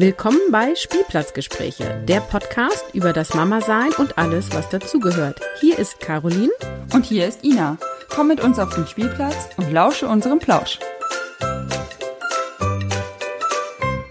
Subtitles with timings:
[0.00, 5.38] Willkommen bei Spielplatzgespräche, der Podcast über das Mama-Sein und alles, was dazugehört.
[5.60, 6.48] Hier ist Caroline.
[6.94, 7.76] Und hier ist Ina.
[8.08, 10.78] Komm mit uns auf den Spielplatz und lausche unserem Plausch.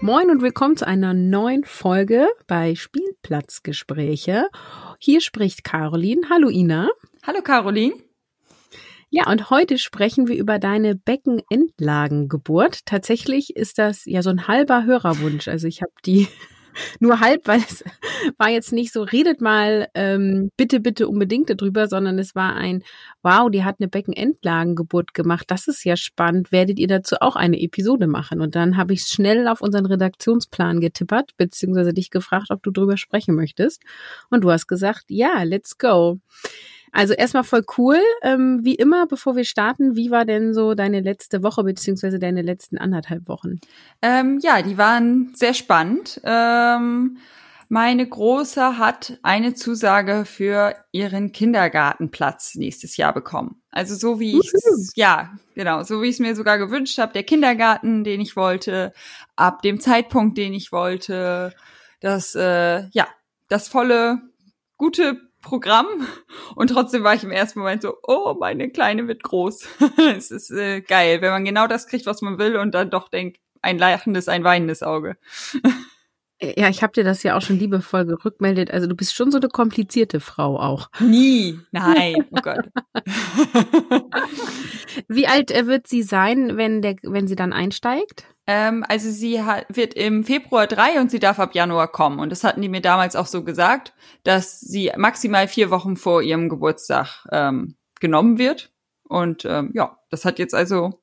[0.00, 4.46] Moin und willkommen zu einer neuen Folge bei Spielplatzgespräche.
[5.00, 6.20] Hier spricht Caroline.
[6.30, 6.88] Hallo Ina.
[7.26, 7.94] Hallo Caroline.
[9.12, 12.86] Ja, und heute sprechen wir über deine Beckenendlagengeburt.
[12.86, 15.48] Tatsächlich ist das ja so ein halber Hörerwunsch.
[15.48, 16.28] Also ich habe die
[17.00, 17.82] nur halb, weil es
[18.38, 22.84] war jetzt nicht so, redet mal ähm, bitte, bitte unbedingt darüber, sondern es war ein,
[23.24, 25.46] wow, die hat eine Beckenendlagengeburt gemacht.
[25.48, 26.52] Das ist ja spannend.
[26.52, 28.40] Werdet ihr dazu auch eine Episode machen?
[28.40, 32.96] Und dann habe ich schnell auf unseren Redaktionsplan getippert, beziehungsweise dich gefragt, ob du drüber
[32.96, 33.82] sprechen möchtest.
[34.30, 36.20] Und du hast gesagt, ja, let's go.
[36.92, 37.98] Also erstmal voll cool.
[38.22, 42.42] Ähm, wie immer, bevor wir starten, wie war denn so deine letzte Woche beziehungsweise deine
[42.42, 43.60] letzten anderthalb Wochen?
[44.02, 46.20] Ähm, ja, die waren sehr spannend.
[46.24, 47.18] Ähm,
[47.72, 53.62] meine Große hat eine Zusage für ihren Kindergartenplatz nächstes Jahr bekommen.
[53.70, 54.52] Also so wie ich
[54.96, 58.92] ja genau so wie ich es mir sogar gewünscht habe, der Kindergarten, den ich wollte,
[59.36, 61.54] ab dem Zeitpunkt, den ich wollte,
[62.00, 63.06] das äh, ja
[63.48, 64.20] das volle
[64.76, 65.86] gute Programm
[66.54, 69.68] und trotzdem war ich im ersten Moment so, oh, meine Kleine wird groß.
[70.16, 73.08] es ist äh, geil, wenn man genau das kriegt, was man will und dann doch
[73.08, 75.16] denkt, ein lachendes, ein weinendes Auge.
[76.40, 78.70] ja, ich habe dir das ja auch schon liebevoll gerückmeldet.
[78.70, 80.88] Also du bist schon so eine komplizierte Frau auch.
[81.00, 82.68] Nie, nein, oh Gott.
[85.08, 88.24] Wie alt äh, wird sie sein, wenn der, wenn sie dann einsteigt?
[88.52, 92.18] Ähm, also sie hat, wird im Februar drei und sie darf ab Januar kommen.
[92.18, 96.20] Und das hatten die mir damals auch so gesagt, dass sie maximal vier Wochen vor
[96.20, 98.72] ihrem Geburtstag ähm, genommen wird.
[99.04, 101.00] Und ähm, ja, das hat jetzt also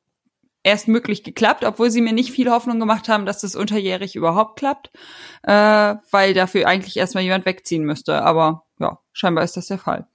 [0.62, 4.60] erst möglich geklappt, obwohl sie mir nicht viel Hoffnung gemacht haben, dass das unterjährig überhaupt
[4.60, 4.92] klappt,
[5.44, 8.24] äh, weil dafür eigentlich erstmal jemand wegziehen müsste.
[8.24, 10.06] Aber ja, scheinbar ist das der Fall.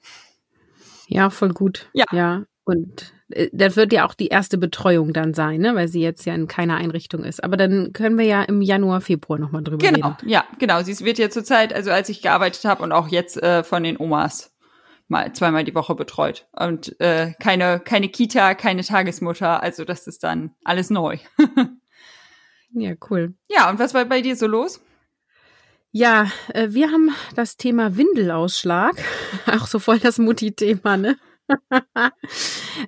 [1.06, 1.88] Ja, voll gut.
[1.94, 2.04] Ja.
[2.12, 2.42] Ja.
[2.64, 3.14] Und
[3.52, 5.74] das wird ja auch die erste Betreuung dann sein, ne?
[5.74, 7.42] weil sie jetzt ja in keiner Einrichtung ist.
[7.42, 10.16] Aber dann können wir ja im Januar, Februar nochmal drüber genau, reden.
[10.20, 10.82] Genau, ja, genau.
[10.82, 13.98] Sie wird ja zurzeit, also als ich gearbeitet habe und auch jetzt äh, von den
[13.98, 14.52] Omas
[15.08, 16.46] mal zweimal die Woche betreut.
[16.52, 19.62] Und äh, keine, keine Kita, keine Tagesmutter.
[19.62, 21.18] Also das ist dann alles neu.
[22.72, 23.34] ja, cool.
[23.48, 24.80] Ja, und was war bei dir so los?
[25.92, 28.94] Ja, äh, wir haben das Thema Windelausschlag.
[29.46, 31.18] Auch so voll das Mutti-Thema, ne?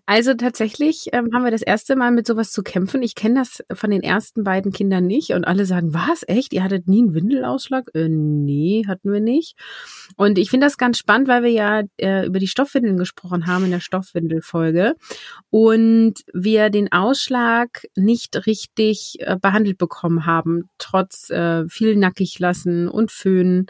[0.06, 3.02] also tatsächlich ähm, haben wir das erste Mal mit sowas zu kämpfen.
[3.02, 6.52] Ich kenne das von den ersten beiden Kindern nicht und alle sagen, was, echt?
[6.52, 7.91] Ihr hattet nie einen Windelausschlag?
[7.94, 9.56] Äh, nee, hatten wir nicht.
[10.16, 13.64] Und ich finde das ganz spannend, weil wir ja äh, über die Stoffwindeln gesprochen haben
[13.64, 14.94] in der Stoffwindelfolge
[15.50, 22.88] und wir den Ausschlag nicht richtig äh, behandelt bekommen haben, trotz äh, viel nackig lassen
[22.88, 23.66] und föhnen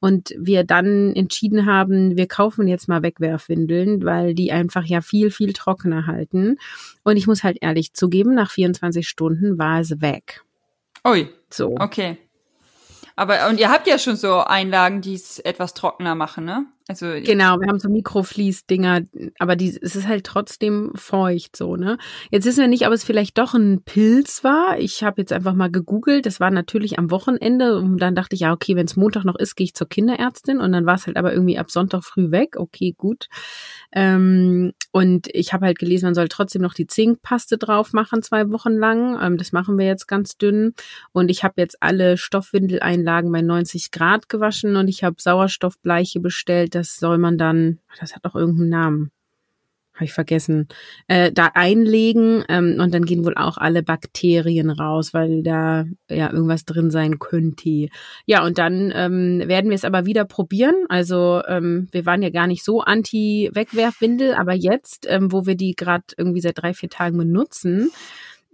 [0.00, 5.30] und wir dann entschieden haben, wir kaufen jetzt mal Wegwerfwindeln, weil die einfach ja viel,
[5.30, 6.58] viel trockener halten.
[7.02, 10.42] Und ich muss halt ehrlich zugeben, nach 24 Stunden war es weg.
[11.06, 11.28] Ui.
[11.50, 11.74] So.
[11.78, 12.18] Okay.
[13.16, 16.66] Aber und ihr habt ja schon so Einlagen, die es etwas trockener machen, ne?
[16.90, 19.02] Also genau, wir haben so Mikroflies-Dinger,
[19.38, 21.98] aber die, es ist halt trotzdem feucht so, ne?
[22.30, 24.78] Jetzt wissen wir nicht, ob es vielleicht doch ein Pilz war.
[24.78, 26.24] Ich habe jetzt einfach mal gegoogelt.
[26.24, 29.36] Das war natürlich am Wochenende und dann dachte ich, ja, okay, wenn es Montag noch
[29.36, 32.30] ist, gehe ich zur Kinderärztin und dann war es halt aber irgendwie ab Sonntag früh
[32.30, 32.56] weg.
[32.56, 33.28] Okay, gut.
[33.92, 38.48] Ähm, und ich habe halt gelesen, man soll trotzdem noch die Zinkpaste drauf machen, zwei
[38.48, 39.18] Wochen lang.
[39.20, 40.72] Ähm, das machen wir jetzt ganz dünn.
[41.12, 46.77] Und ich habe jetzt alle Stoffwindeleinlagen bei 90 Grad gewaschen und ich habe Sauerstoffbleiche bestellt
[46.78, 49.10] das soll man dann, das hat doch irgendeinen Namen,
[49.94, 50.68] habe ich vergessen,
[51.08, 56.32] äh, da einlegen ähm, und dann gehen wohl auch alle Bakterien raus, weil da ja
[56.32, 57.88] irgendwas drin sein könnte.
[58.24, 60.76] Ja, und dann ähm, werden wir es aber wieder probieren.
[60.88, 65.74] Also ähm, wir waren ja gar nicht so anti-Wegwerfwindel, aber jetzt, ähm, wo wir die
[65.74, 67.90] gerade irgendwie seit drei, vier Tagen benutzen,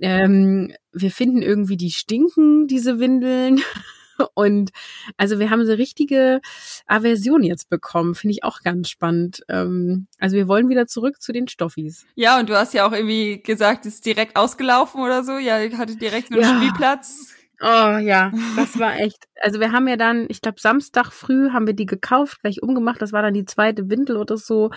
[0.00, 3.60] ähm, wir finden irgendwie, die stinken, diese Windeln.
[4.34, 4.70] Und
[5.16, 6.40] also wir haben so richtige
[6.86, 9.42] Aversion jetzt bekommen, finde ich auch ganz spannend.
[9.48, 12.06] Ähm, also wir wollen wieder zurück zu den Stoffis.
[12.14, 15.38] Ja, und du hast ja auch irgendwie gesagt, ist direkt ausgelaufen oder so.
[15.38, 16.56] Ja, ihr hattet direkt einen ja.
[16.56, 17.34] Spielplatz.
[17.60, 19.24] Oh ja, das war echt.
[19.40, 23.00] Also wir haben ja dann, ich glaube Samstag früh haben wir die gekauft, gleich umgemacht.
[23.00, 24.70] Das war dann die zweite Windel oder so.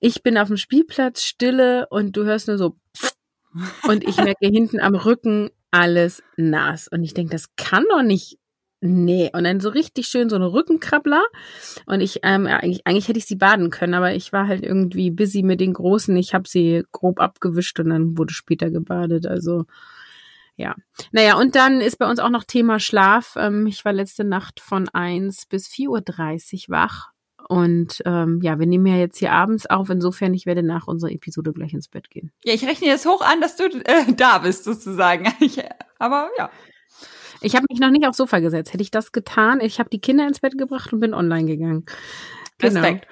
[0.00, 2.76] Ich bin auf dem Spielplatz, stille und du hörst nur so
[3.88, 6.86] und ich merke hinten am Rücken alles nass.
[6.86, 8.38] Und ich denke, das kann doch nicht
[8.84, 11.22] Nee, und dann so richtig schön so eine Rückenkrabbler.
[11.86, 15.10] Und ich, ähm, eigentlich, eigentlich hätte ich sie baden können, aber ich war halt irgendwie
[15.12, 16.16] busy mit den Großen.
[16.16, 19.26] Ich habe sie grob abgewischt und dann wurde später gebadet.
[19.26, 19.66] Also
[20.56, 20.74] Ja.
[21.12, 23.36] Naja, und dann ist bei uns auch noch Thema Schlaf.
[23.38, 27.10] Ähm, ich war letzte Nacht von eins bis vier Uhr dreißig wach.
[27.48, 29.90] Und ähm, ja, wir nehmen ja jetzt hier abends auf.
[29.90, 32.30] Insofern, ich werde nach unserer Episode gleich ins Bett gehen.
[32.44, 35.26] Ja, ich rechne jetzt hoch an, dass du äh, da bist, sozusagen.
[35.98, 36.50] Aber ja.
[37.42, 38.72] Ich habe mich noch nicht aufs Sofa gesetzt.
[38.72, 41.84] Hätte ich das getan, ich habe die Kinder ins Bett gebracht und bin online gegangen.
[42.58, 42.80] Genau.
[42.80, 43.06] Respekt.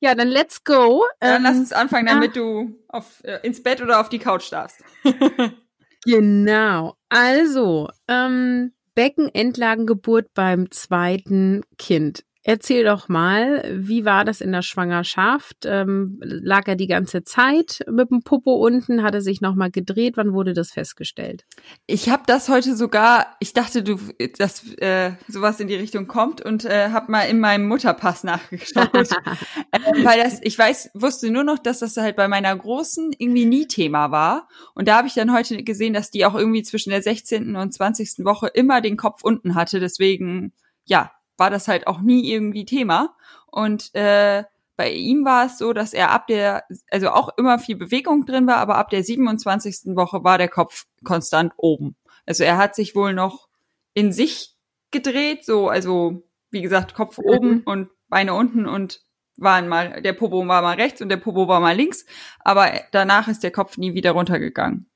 [0.00, 1.04] Ja, dann let's go.
[1.20, 2.42] Dann ähm, lass uns anfangen, damit ja.
[2.42, 4.82] du auf, äh, ins Bett oder auf die Couch darfst.
[6.04, 6.94] genau.
[7.10, 12.24] Also, ähm, Beckenendlagengeburt beim zweiten Kind.
[12.42, 15.66] Erzähl doch mal, wie war das in der Schwangerschaft?
[15.66, 19.02] Ähm, lag er die ganze Zeit mit dem Popo unten?
[19.02, 20.16] Hat er sich nochmal gedreht?
[20.16, 21.44] Wann wurde das festgestellt?
[21.86, 23.98] Ich habe das heute sogar, ich dachte, du,
[24.38, 28.94] dass äh, sowas in die Richtung kommt und äh, habe mal in meinem Mutterpass nachgeschaut.
[28.94, 33.44] äh, weil das, ich weiß, wusste nur noch, dass das halt bei meiner Großen irgendwie
[33.44, 34.48] nie Thema war.
[34.74, 37.54] Und da habe ich dann heute gesehen, dass die auch irgendwie zwischen der 16.
[37.56, 38.24] und 20.
[38.24, 39.78] Woche immer den Kopf unten hatte.
[39.78, 40.54] Deswegen,
[40.86, 43.16] ja, war das halt auch nie irgendwie Thema.
[43.46, 44.44] Und äh,
[44.76, 48.46] bei ihm war es so, dass er ab der, also auch immer viel Bewegung drin
[48.46, 49.96] war, aber ab der 27.
[49.96, 51.96] Woche war der Kopf konstant oben.
[52.26, 53.48] Also er hat sich wohl noch
[53.94, 54.54] in sich
[54.90, 57.24] gedreht, so, also wie gesagt, Kopf mhm.
[57.24, 59.02] oben und Beine unten und
[59.36, 62.04] waren mal, der Popo war mal rechts und der Popo war mal links,
[62.40, 64.86] aber danach ist der Kopf nie wieder runtergegangen.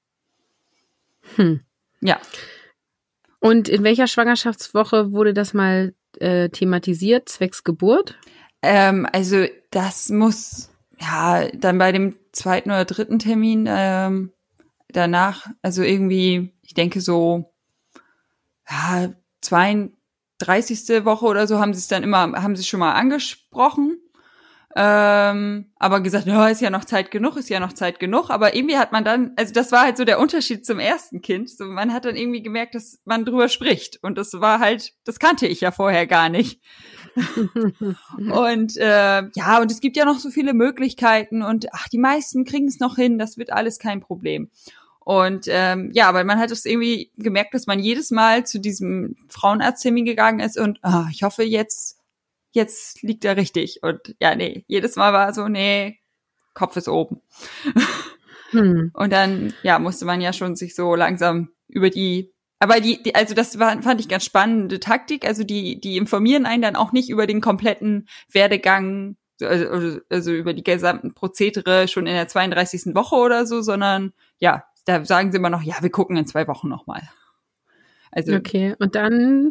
[1.37, 1.61] Hm.
[2.01, 2.21] Ja.
[3.39, 8.19] Und in welcher Schwangerschaftswoche wurde das mal äh, thematisiert, zwecks Geburt?
[8.63, 14.33] Ähm, also das muss ja dann bei dem zweiten oder dritten Termin ähm,
[14.89, 17.53] danach, also irgendwie, ich denke so,
[18.69, 19.13] ja,
[19.43, 21.05] 32.
[21.05, 23.99] Woche oder so haben sie es dann immer, haben sie schon mal angesprochen.
[24.77, 28.31] Ähm, aber gesagt, ja, ist ja noch Zeit genug, ist ja noch Zeit genug.
[28.31, 31.49] Aber irgendwie hat man dann, also das war halt so der Unterschied zum ersten Kind.
[31.49, 34.03] So, man hat dann irgendwie gemerkt, dass man drüber spricht.
[34.03, 36.61] Und das war halt, das kannte ich ja vorher gar nicht.
[38.33, 42.45] und äh, ja, und es gibt ja noch so viele Möglichkeiten und ach, die meisten
[42.45, 44.51] kriegen es noch hin, das wird alles kein Problem.
[44.99, 49.17] Und ähm, ja, aber man hat es irgendwie gemerkt, dass man jedes Mal zu diesem
[49.29, 52.01] Frauenarzttermin gegangen ist und ah, ich hoffe jetzt
[52.55, 53.81] jetzt liegt er richtig.
[53.83, 56.01] Und ja, nee, jedes Mal war so, nee,
[56.55, 57.21] Kopf ist oben.
[58.51, 58.93] Hm.
[58.95, 63.15] Und dann, ja, musste man ja schon sich so langsam über die, aber die, die
[63.15, 65.27] also das war, fand ich ganz spannende Taktik.
[65.27, 70.55] Also die, die informieren einen dann auch nicht über den kompletten Werdegang, also, also über
[70.55, 72.95] die gesamten Prozedere schon in der 32.
[72.95, 76.47] Woche oder so, sondern ja, da sagen sie immer noch, ja, wir gucken in zwei
[76.47, 77.03] Wochen nochmal.
[78.13, 79.51] Also, okay, und dann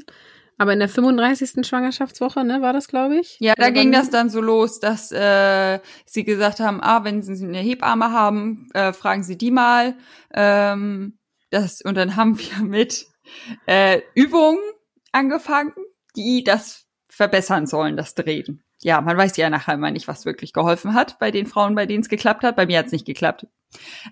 [0.58, 1.66] aber in der 35.
[1.66, 3.38] Schwangerschaftswoche, ne, war das, glaube ich?
[3.40, 7.44] Ja, da ging das dann so los, dass äh, sie gesagt haben, ah, wenn Sie
[7.44, 9.96] eine Hebamme haben, äh, fragen Sie die mal.
[10.34, 11.18] Ähm,
[11.50, 13.08] das, und dann haben wir mit
[13.68, 14.60] äh, Übungen
[15.12, 15.74] angefangen,
[16.16, 20.54] die das verbessern sollen, das Drehen ja, man weiß ja nachher immer nicht, was wirklich
[20.54, 22.56] geholfen hat bei den Frauen, bei denen es geklappt hat.
[22.56, 23.48] Bei mir hat es nicht geklappt.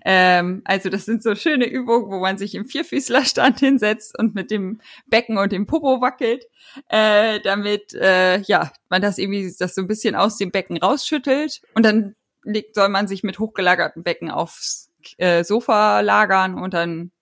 [0.04, 4.50] Ähm, also das sind so schöne Übungen, wo man sich im Vierfüßlerstand hinsetzt und mit
[4.50, 6.44] dem Becken und dem Popo wackelt,
[6.88, 11.62] äh, damit äh, ja man das irgendwie das so ein bisschen aus dem Becken rausschüttelt
[11.74, 12.14] und dann
[12.44, 17.12] legt, soll man sich mit hochgelagertem Becken aufs äh, Sofa lagern und dann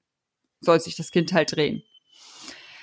[0.60, 1.82] soll sich das Kind halt drehen.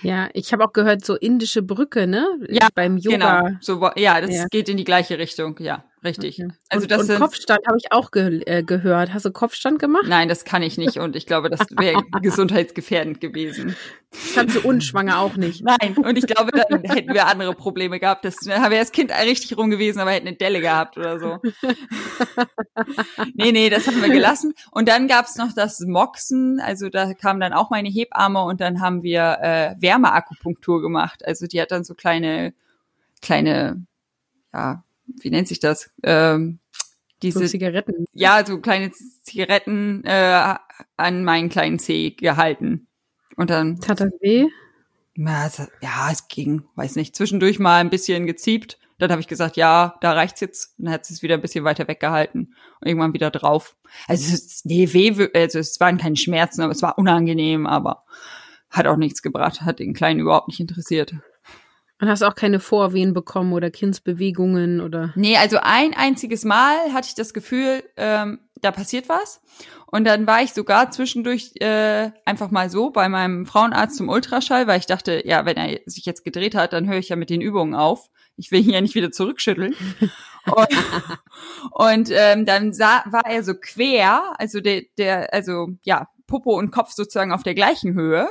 [0.01, 2.27] Ja, ich habe auch gehört, so indische Brücke, ne?
[2.49, 3.41] Ja, beim Yoga.
[3.41, 3.57] Genau.
[3.61, 4.45] So, ja, das ja.
[4.45, 5.85] geht in die gleiche Richtung, ja.
[6.03, 6.41] Richtig.
[6.41, 6.53] Okay.
[6.69, 9.13] Also und, das und sind, Kopfstand habe ich auch ge äh, gehört.
[9.13, 10.05] Hast du Kopfstand gemacht?
[10.07, 13.75] Nein, das kann ich nicht und ich glaube, das wäre gesundheitsgefährdend gewesen.
[14.35, 15.63] Kannst du unschwanger auch nicht.
[15.63, 18.25] Nein, und ich glaube, dann hätten wir andere Probleme gehabt.
[18.25, 21.39] Das wäre das Kind richtig rum gewesen, aber hätten eine Delle gehabt oder so.
[23.33, 24.53] nee, nee, das haben wir gelassen.
[24.71, 28.81] Und dann gab's noch das Moxen, also da kam dann auch meine Hebamme und dann
[28.81, 31.25] haben wir äh, Wärmeakupunktur gemacht.
[31.25, 32.53] Also die hat dann so kleine,
[33.21, 33.85] kleine,
[34.53, 35.89] ja, wie nennt sich das?
[36.03, 36.59] Ähm,
[37.21, 38.05] diese so Zigaretten.
[38.13, 40.55] Ja, so kleine Zigaretten äh,
[40.97, 42.87] an meinen kleinen Zeh gehalten.
[43.35, 43.79] Und dann.
[43.79, 44.47] Tat das weh?
[45.81, 48.77] Ja, es ging, weiß nicht, zwischendurch mal ein bisschen geziebt.
[48.99, 50.75] Dann habe ich gesagt, ja, da reicht's jetzt.
[50.77, 53.75] Dann hat es wieder ein bisschen weiter weggehalten und irgendwann wieder drauf.
[54.07, 58.05] Also es, nee, weh, also es waren keine Schmerzen, aber es war unangenehm, aber
[58.69, 61.13] hat auch nichts gebracht, hat den Kleinen überhaupt nicht interessiert.
[61.99, 65.13] Und hast auch keine Vorwehen bekommen oder Kindsbewegungen oder?
[65.15, 69.41] Nee, also ein einziges Mal hatte ich das Gefühl, ähm, da passiert was.
[69.87, 74.67] Und dann war ich sogar zwischendurch äh, einfach mal so bei meinem Frauenarzt zum Ultraschall,
[74.67, 77.29] weil ich dachte, ja, wenn er sich jetzt gedreht hat, dann höre ich ja mit
[77.29, 78.09] den Übungen auf.
[78.35, 79.73] Ich will ihn ja nicht wieder zurückschütteln.
[80.45, 80.69] und,
[81.71, 86.71] und ähm, dann sah, war er so quer, also der, der, also ja, Popo und
[86.71, 88.27] Kopf sozusagen auf der gleichen Höhe.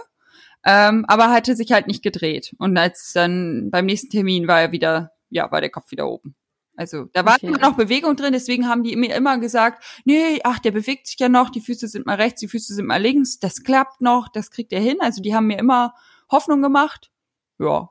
[0.65, 2.55] Ähm, aber hatte sich halt nicht gedreht.
[2.59, 6.35] Und als dann beim nächsten Termin war er wieder, ja, war der Kopf wieder oben.
[6.77, 7.47] Also da war okay.
[7.47, 11.19] immer noch Bewegung drin, deswegen haben die mir immer gesagt, nee, ach, der bewegt sich
[11.19, 14.29] ja noch, die Füße sind mal rechts, die Füße sind mal links, das klappt noch,
[14.29, 14.99] das kriegt er hin.
[15.01, 15.95] Also die haben mir immer
[16.31, 17.11] Hoffnung gemacht.
[17.59, 17.89] Ja,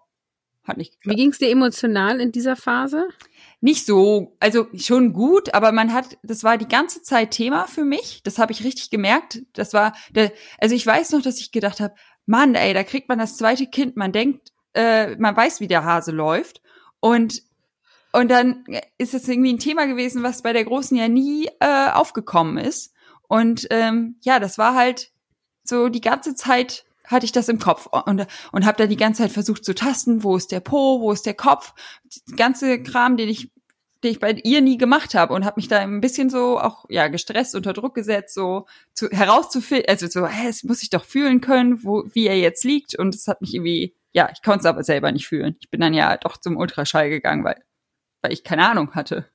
[0.66, 1.16] hat nicht geklappt.
[1.16, 3.08] Wie ging's dir emotional in dieser Phase?
[3.62, 7.86] Nicht so, also schon gut, aber man hat, das war die ganze Zeit Thema für
[7.86, 8.22] mich.
[8.24, 9.44] Das habe ich richtig gemerkt.
[9.54, 13.10] Das war, der, also ich weiß noch, dass ich gedacht habe, Mann, ey, da kriegt
[13.10, 16.62] man das zweite Kind, man denkt, äh, man weiß, wie der Hase läuft.
[17.00, 17.44] Und
[18.12, 18.64] und dann
[18.98, 22.94] ist es irgendwie ein Thema gewesen, was bei der Großen ja nie äh, aufgekommen ist.
[23.28, 25.12] Und ähm, ja, das war halt
[25.66, 29.24] so die ganze Zeit hatte ich das im Kopf und, und habe da die ganze
[29.24, 31.74] Zeit versucht zu tasten, wo ist der Po, wo ist der Kopf,
[32.28, 33.52] die ganze Kram, den ich
[34.04, 36.86] den ich bei ihr nie gemacht habe und habe mich da ein bisschen so auch
[36.90, 41.06] ja gestresst unter Druck gesetzt, so zu, herauszufinden, also so, hä, es muss ich doch
[41.06, 44.60] fühlen können, wo wie er jetzt liegt und es hat mich irgendwie ja, ich konnte
[44.60, 45.58] es aber selber nicht fühlen.
[45.60, 47.62] Ich bin dann ja doch zum Ultraschall gegangen, weil
[48.22, 49.26] weil ich keine Ahnung hatte.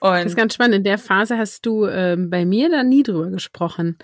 [0.00, 0.76] Und das ist ganz spannend.
[0.76, 3.96] In der Phase hast du ähm, bei mir dann nie drüber gesprochen.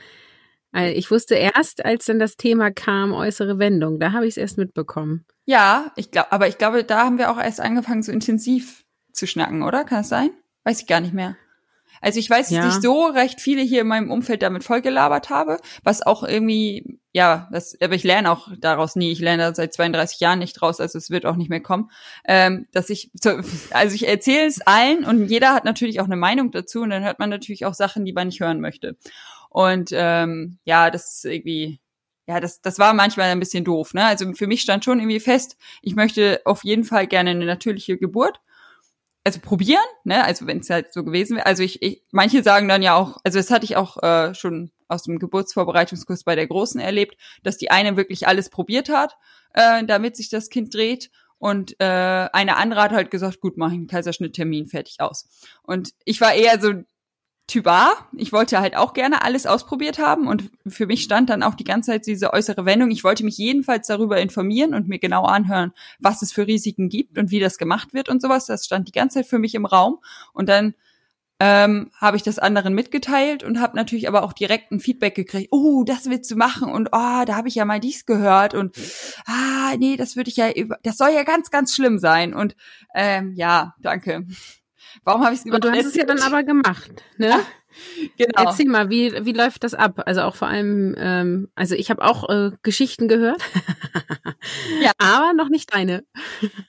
[0.72, 4.58] Ich wusste erst, als dann das Thema kam, äußere Wendung, da habe ich es erst
[4.58, 5.24] mitbekommen.
[5.46, 8.84] Ja, ich glaube, aber ich glaube, da haben wir auch erst angefangen, so intensiv
[9.16, 9.84] zu schnacken, oder?
[9.84, 10.30] Kann es sein?
[10.64, 11.36] Weiß ich gar nicht mehr.
[12.00, 12.68] Also ich weiß, dass ja.
[12.68, 17.48] ich so recht viele hier in meinem Umfeld damit vollgelabert habe, was auch irgendwie, ja,
[17.52, 19.12] das, aber ich lerne auch daraus nie.
[19.12, 21.90] Ich lerne da seit 32 Jahren nicht draus, also es wird auch nicht mehr kommen.
[22.26, 23.10] Ähm, dass ich,
[23.70, 27.04] also ich erzähle es allen und jeder hat natürlich auch eine Meinung dazu und dann
[27.04, 28.96] hört man natürlich auch Sachen, die man nicht hören möchte.
[29.48, 31.80] Und ähm, ja, das ist irgendwie,
[32.26, 33.94] ja, das, das war manchmal ein bisschen doof.
[33.94, 34.04] Ne?
[34.04, 37.96] Also für mich stand schon irgendwie fest, ich möchte auf jeden Fall gerne eine natürliche
[37.96, 38.40] Geburt
[39.26, 40.24] also probieren, ne?
[40.24, 41.46] Also wenn es halt so gewesen wäre.
[41.46, 44.70] Also ich, ich, manche sagen dann ja auch, also das hatte ich auch äh, schon
[44.86, 49.16] aus dem Geburtsvorbereitungskurs bei der Großen erlebt, dass die eine wirklich alles probiert hat,
[49.52, 51.10] äh, damit sich das Kind dreht.
[51.38, 55.28] Und äh, eine andere hat halt gesagt, gut, mach ich einen Kaiserschnitttermin, fertig aus.
[55.64, 56.74] Und ich war eher so
[57.46, 57.92] Typ A.
[58.16, 61.62] Ich wollte halt auch gerne alles ausprobiert haben und für mich stand dann auch die
[61.62, 62.90] ganze Zeit diese äußere Wendung.
[62.90, 67.18] Ich wollte mich jedenfalls darüber informieren und mir genau anhören, was es für Risiken gibt
[67.18, 68.46] und wie das gemacht wird und sowas.
[68.46, 70.00] Das stand die ganze Zeit für mich im Raum
[70.32, 70.74] und dann
[71.38, 75.48] ähm, habe ich das anderen mitgeteilt und habe natürlich aber auch direkt ein Feedback gekriegt.
[75.52, 78.76] Oh, das willst du machen und oh, da habe ich ja mal dies gehört und
[79.26, 80.48] ah, nee, das würde ich ja,
[80.82, 82.56] das soll ja ganz, ganz schlimm sein und
[82.94, 84.26] ähm, ja, danke.
[85.06, 87.28] Warum habe ich es Und du hast es ja dann aber gemacht, ne?
[87.28, 87.40] Ja,
[88.18, 88.50] genau.
[88.50, 90.02] Erzähl mal, wie, wie läuft das ab?
[90.04, 93.40] Also auch vor allem, ähm, also ich habe auch äh, Geschichten gehört,
[94.82, 94.90] ja.
[94.98, 96.04] aber noch nicht deine.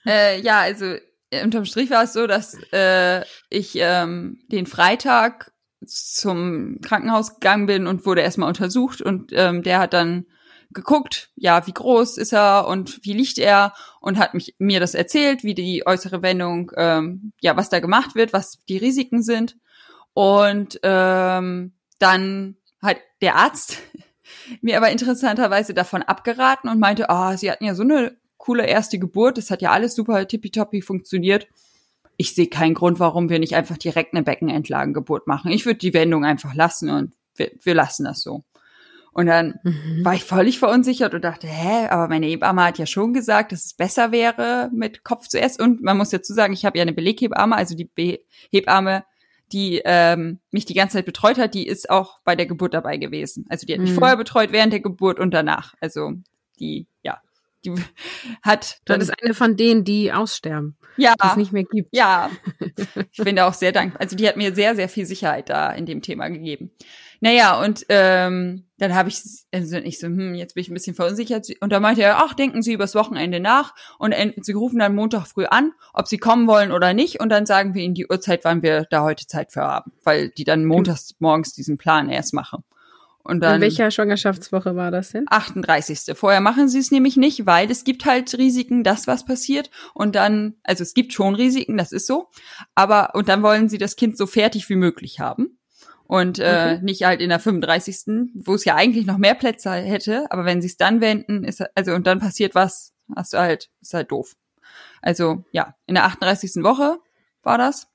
[0.06, 0.94] Äh, ja, also
[1.42, 5.50] unterm Strich war es so, dass äh, ich ähm, den Freitag
[5.84, 10.26] zum Krankenhaus gegangen bin und wurde erstmal untersucht und ähm, der hat dann
[10.70, 14.94] geguckt, ja, wie groß ist er und wie liegt er und hat mich mir das
[14.94, 19.56] erzählt, wie die äußere Wendung, ähm, ja, was da gemacht wird, was die Risiken sind.
[20.12, 23.78] Und ähm, dann hat der Arzt
[24.60, 28.66] mir aber interessanterweise davon abgeraten und meinte, ah, oh, sie hatten ja so eine coole
[28.66, 31.48] erste Geburt, das hat ja alles super tippitoppi funktioniert.
[32.16, 35.50] Ich sehe keinen Grund, warum wir nicht einfach direkt eine Beckenentlagengeburt machen.
[35.50, 38.44] Ich würde die Wendung einfach lassen und wir, wir lassen das so.
[39.18, 40.04] Und dann mhm.
[40.04, 43.64] war ich völlig verunsichert und dachte, hä, aber meine Hebamme hat ja schon gesagt, dass
[43.64, 45.60] es besser wäre mit Kopf zuerst.
[45.60, 48.20] Und man muss dazu sagen, ich habe ja eine Beleghebamme, also die Be
[48.52, 49.02] Hebamme,
[49.50, 52.96] die ähm, mich die ganze Zeit betreut hat, die ist auch bei der Geburt dabei
[52.96, 53.44] gewesen.
[53.48, 53.96] Also die hat mich mhm.
[53.96, 55.74] vorher betreut, während der Geburt und danach.
[55.80, 56.12] Also
[56.60, 57.20] die, ja,
[57.64, 57.74] die
[58.42, 58.78] hat.
[58.84, 60.76] Dann, das ist eine von denen, die aussterben.
[60.96, 61.14] Ja.
[61.20, 61.88] Die es nicht mehr gibt.
[61.92, 62.30] Ja.
[63.10, 64.00] Ich bin da auch sehr dankbar.
[64.00, 66.70] Also die hat mir sehr, sehr viel Sicherheit da in dem Thema gegeben.
[67.20, 69.22] Naja, und ähm, dann habe ich,
[69.52, 71.48] also ich so, hm, jetzt bin ich ein bisschen verunsichert.
[71.60, 75.26] Und da meinte er, ach, denken Sie übers Wochenende nach und Sie rufen dann Montag
[75.26, 77.20] früh an, ob Sie kommen wollen oder nicht.
[77.20, 80.30] Und dann sagen wir Ihnen die Uhrzeit, wann wir da heute Zeit für haben, weil
[80.30, 82.62] die dann montags morgens diesen Plan erst machen.
[83.24, 83.56] Und dann.
[83.56, 85.26] In welcher Schwangerschaftswoche war das denn?
[85.28, 86.16] 38.
[86.16, 89.70] Vorher machen sie es nämlich nicht, weil es gibt halt Risiken, dass was passiert.
[89.92, 92.28] Und dann, also es gibt schon Risiken, das ist so.
[92.74, 95.57] Aber, und dann wollen sie das Kind so fertig wie möglich haben
[96.08, 96.78] und äh, okay.
[96.82, 98.32] nicht halt in der 35.
[98.34, 101.62] wo es ja eigentlich noch mehr Plätze hätte, aber wenn sie es dann wenden, ist
[101.76, 104.34] also und dann passiert was, hast du halt ist halt doof.
[105.02, 106.62] Also ja, in der 38.
[106.64, 106.98] Woche
[107.42, 107.88] war das.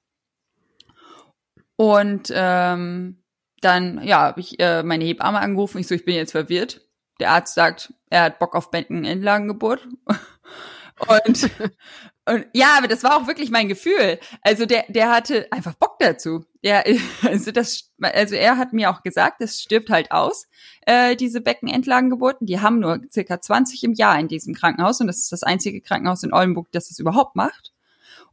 [1.75, 3.23] Und ähm,
[3.61, 5.79] dann ja, habe ich äh, meine Hebamme angerufen.
[5.79, 6.81] Ich so, ich bin jetzt verwirrt.
[7.19, 9.87] Der Arzt sagt, er hat Bock auf Beckenendlagengeburt.
[11.07, 11.49] und
[12.25, 14.17] Und ja, aber das war auch wirklich mein Gefühl.
[14.41, 16.45] Also der, der hatte einfach Bock dazu.
[16.61, 16.81] Ja,
[17.23, 20.47] also das, also er hat mir auch gesagt, das stirbt halt aus,
[20.85, 22.47] äh, diese Beckenendlagengeburten.
[22.47, 25.81] Die haben nur circa 20 im Jahr in diesem Krankenhaus und das ist das einzige
[25.81, 27.73] Krankenhaus in Oldenburg, das es überhaupt macht.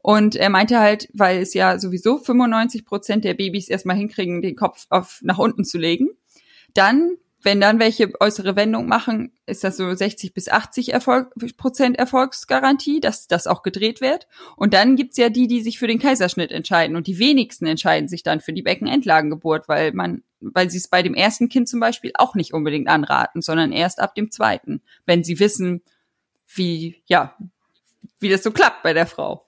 [0.02, 4.56] Und er meinte halt, weil es ja sowieso 95 Prozent der Babys erstmal hinkriegen, den
[4.56, 6.10] Kopf auf nach unten zu legen,
[6.74, 11.98] dann wenn dann welche äußere Wendung machen, ist das so 60 bis 80 Erfolg, Prozent
[11.98, 14.26] Erfolgsgarantie, dass das auch gedreht wird.
[14.56, 16.96] Und dann gibt's ja die, die sich für den Kaiserschnitt entscheiden.
[16.96, 21.02] Und die wenigsten entscheiden sich dann für die Beckenendlagengeburt, weil man, weil sie es bei
[21.02, 25.24] dem ersten Kind zum Beispiel auch nicht unbedingt anraten, sondern erst ab dem zweiten, wenn
[25.24, 25.82] sie wissen,
[26.54, 27.36] wie, ja,
[28.18, 29.46] wie das so klappt bei der Frau.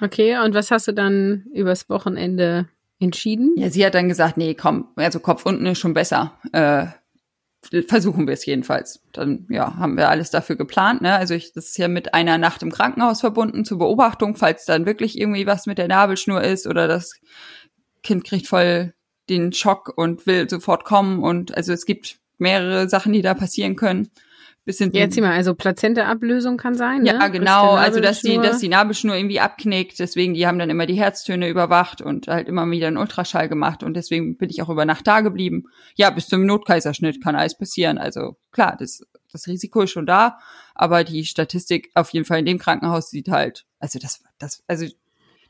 [0.00, 2.68] Okay, und was hast du dann übers Wochenende
[3.00, 3.54] entschieden?
[3.56, 6.38] Ja, sie hat dann gesagt, nee, komm, also Kopf unten ist schon besser.
[6.52, 6.86] Äh,
[7.86, 9.02] versuchen wir es jedenfalls.
[9.12, 11.02] Dann ja, haben wir alles dafür geplant.
[11.02, 11.14] Ne?
[11.14, 14.86] Also ich, das ist ja mit einer Nacht im Krankenhaus verbunden zur Beobachtung, falls dann
[14.86, 17.14] wirklich irgendwie was mit der Nabelschnur ist oder das
[18.02, 18.94] Kind kriegt voll
[19.28, 21.22] den Schock und will sofort kommen.
[21.22, 24.08] Und also es gibt mehrere Sachen, die da passieren können
[24.68, 24.92] bisschen.
[24.92, 27.30] Ja, erzähl mal, also Plazenta-Ablösung kann sein, Ja, ne?
[27.30, 27.72] genau.
[27.72, 29.98] Also, dass die, dass die Nabelschnur irgendwie abknickt.
[29.98, 33.82] Deswegen, die haben dann immer die Herztöne überwacht und halt immer wieder einen Ultraschall gemacht.
[33.82, 35.64] Und deswegen bin ich auch über Nacht da geblieben.
[35.96, 37.98] Ja, bis zum Notkaiserschnitt kann alles passieren.
[37.98, 40.38] Also, klar, das, das Risiko ist schon da.
[40.74, 44.86] Aber die Statistik auf jeden Fall in dem Krankenhaus sieht halt, also das, das, also,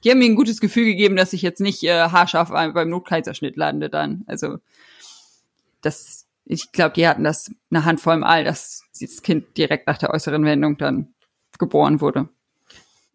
[0.05, 3.57] die haben mir ein gutes Gefühl gegeben, dass ich jetzt nicht äh, haarscharf beim Notkaiserschnitt
[3.57, 4.23] lande dann.
[4.29, 4.59] Also,
[5.83, 10.11] das, ich glaube, die hatten das eine Handvoll Mal, dass das Kind direkt nach der
[10.11, 11.15] äußeren Wendung dann
[11.59, 12.29] geboren wurde.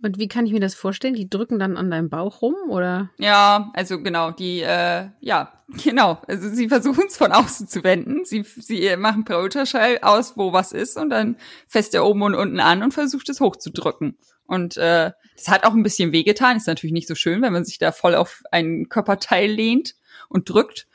[0.03, 1.13] Und wie kann ich mir das vorstellen?
[1.13, 3.09] Die drücken dann an deinem Bauch rum, oder?
[3.17, 6.21] Ja, also genau, die, äh, ja, genau.
[6.27, 8.25] Also sie versuchen es von außen zu wenden.
[8.25, 11.37] Sie, sie machen per Ultraschall aus, wo was ist, und dann
[11.67, 14.17] fest er oben und unten an und versucht es hochzudrücken.
[14.45, 16.57] Und äh, das hat auch ein bisschen wehgetan.
[16.57, 19.95] Ist natürlich nicht so schön, wenn man sich da voll auf einen Körperteil lehnt
[20.27, 20.85] und drückt.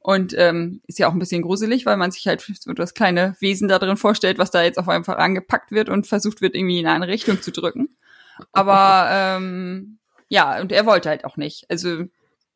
[0.00, 3.36] Und ähm, ist ja auch ein bisschen gruselig, weil man sich halt so das kleine
[3.40, 6.78] Wesen da drin vorstellt, was da jetzt auf einfach angepackt wird und versucht wird, irgendwie
[6.78, 7.96] in eine Richtung zu drücken.
[8.52, 11.66] Aber ähm, ja, und er wollte halt auch nicht.
[11.68, 12.04] Also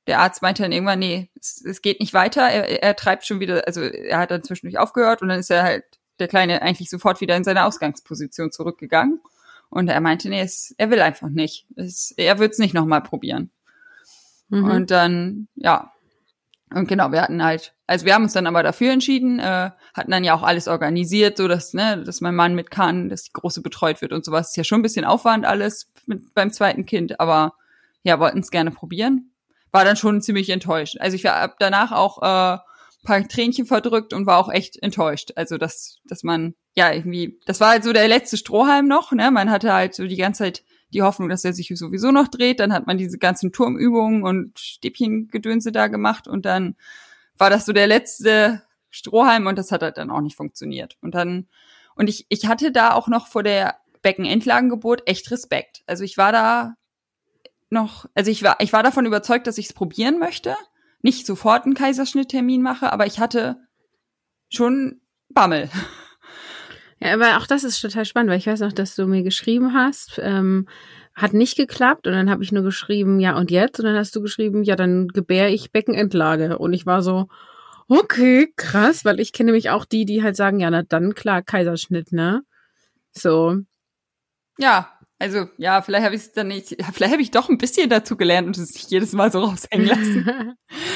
[0.06, 2.42] der Arzt meinte dann irgendwann, nee, es, es geht nicht weiter.
[2.42, 5.62] Er, er treibt schon wieder, also er hat dann zwischendurch aufgehört und dann ist er
[5.62, 5.84] halt,
[6.18, 9.20] der Kleine, eigentlich sofort wieder in seine Ausgangsposition zurückgegangen.
[9.70, 11.66] Und er meinte, nee, es, er will einfach nicht.
[11.76, 13.50] Es, er wird es nicht nochmal probieren.
[14.48, 14.64] Mhm.
[14.64, 15.91] Und dann, ja,
[16.74, 20.10] und genau, wir hatten halt, also wir haben uns dann aber dafür entschieden, äh, hatten
[20.10, 23.32] dann ja auch alles organisiert, so dass, ne, dass mein Mann mit kann, dass die
[23.32, 24.50] Große betreut wird und sowas.
[24.50, 27.54] Ist ja schon ein bisschen Aufwand alles mit, beim zweiten Kind, aber
[28.02, 29.32] ja, wollten es gerne probieren.
[29.70, 30.96] War dann schon ziemlich enttäuscht.
[31.00, 32.58] Also ich war danach auch äh,
[33.04, 35.32] paar Tränchen verdrückt und war auch echt enttäuscht.
[35.36, 39.30] Also dass, dass man, ja, irgendwie, das war halt so der letzte Strohhalm noch, ne?
[39.30, 42.60] Man hatte halt so die ganze Zeit die Hoffnung, dass er sich sowieso noch dreht.
[42.60, 46.76] Dann hat man diese ganzen Turmübungen und Stäbchengedönse da gemacht und dann
[47.38, 50.96] war das so der letzte Strohhalm und das hat halt dann auch nicht funktioniert.
[51.00, 51.48] Und dann,
[51.94, 55.82] und ich, ich hatte da auch noch vor der Beckenendlagengeburt echt Respekt.
[55.86, 56.74] Also ich war da
[57.70, 60.54] noch, also ich war, ich war davon überzeugt, dass ich es probieren möchte.
[61.00, 63.66] Nicht sofort einen Kaiserschnitttermin mache, aber ich hatte
[64.48, 65.70] schon Bammel.
[67.02, 69.74] Ja, aber auch das ist total spannend, weil ich weiß noch, dass du mir geschrieben
[69.74, 70.68] hast, ähm,
[71.14, 73.80] hat nicht geklappt und dann habe ich nur geschrieben, ja und jetzt?
[73.80, 76.58] Und dann hast du geschrieben, ja, dann gebär ich Beckenendlage.
[76.58, 77.26] Und ich war so,
[77.88, 81.42] okay, krass, weil ich kenne nämlich auch die, die halt sagen, ja, na dann klar,
[81.42, 82.42] Kaiserschnitt, ne?
[83.10, 83.58] So.
[84.58, 87.90] Ja, also ja, vielleicht habe ich es dann nicht, vielleicht habe ich doch ein bisschen
[87.90, 90.56] dazu gelernt und es nicht jedes Mal so raushängen lassen.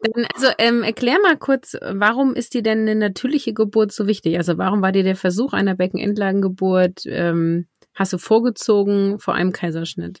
[0.00, 4.36] Dann, also ähm, erklär mal kurz, warum ist dir denn eine natürliche Geburt so wichtig?
[4.36, 10.20] Also warum war dir der Versuch einer Beckenendlagengeburt, ähm, hast du vorgezogen vor einem Kaiserschnitt?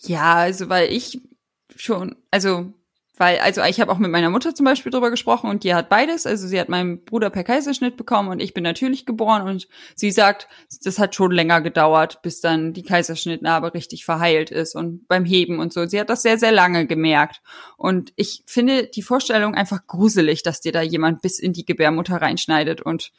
[0.00, 1.20] Ja, also weil ich
[1.74, 2.72] schon, also
[3.16, 5.88] weil, also ich habe auch mit meiner Mutter zum Beispiel drüber gesprochen und die hat
[5.88, 6.26] beides.
[6.26, 10.10] Also sie hat meinen Bruder per Kaiserschnitt bekommen und ich bin natürlich geboren und sie
[10.10, 10.48] sagt,
[10.84, 15.58] das hat schon länger gedauert, bis dann die Kaiserschnittnarbe richtig verheilt ist und beim Heben
[15.60, 15.86] und so.
[15.86, 17.40] Sie hat das sehr, sehr lange gemerkt.
[17.76, 22.16] Und ich finde die Vorstellung einfach gruselig, dass dir da jemand bis in die Gebärmutter
[22.16, 23.12] reinschneidet und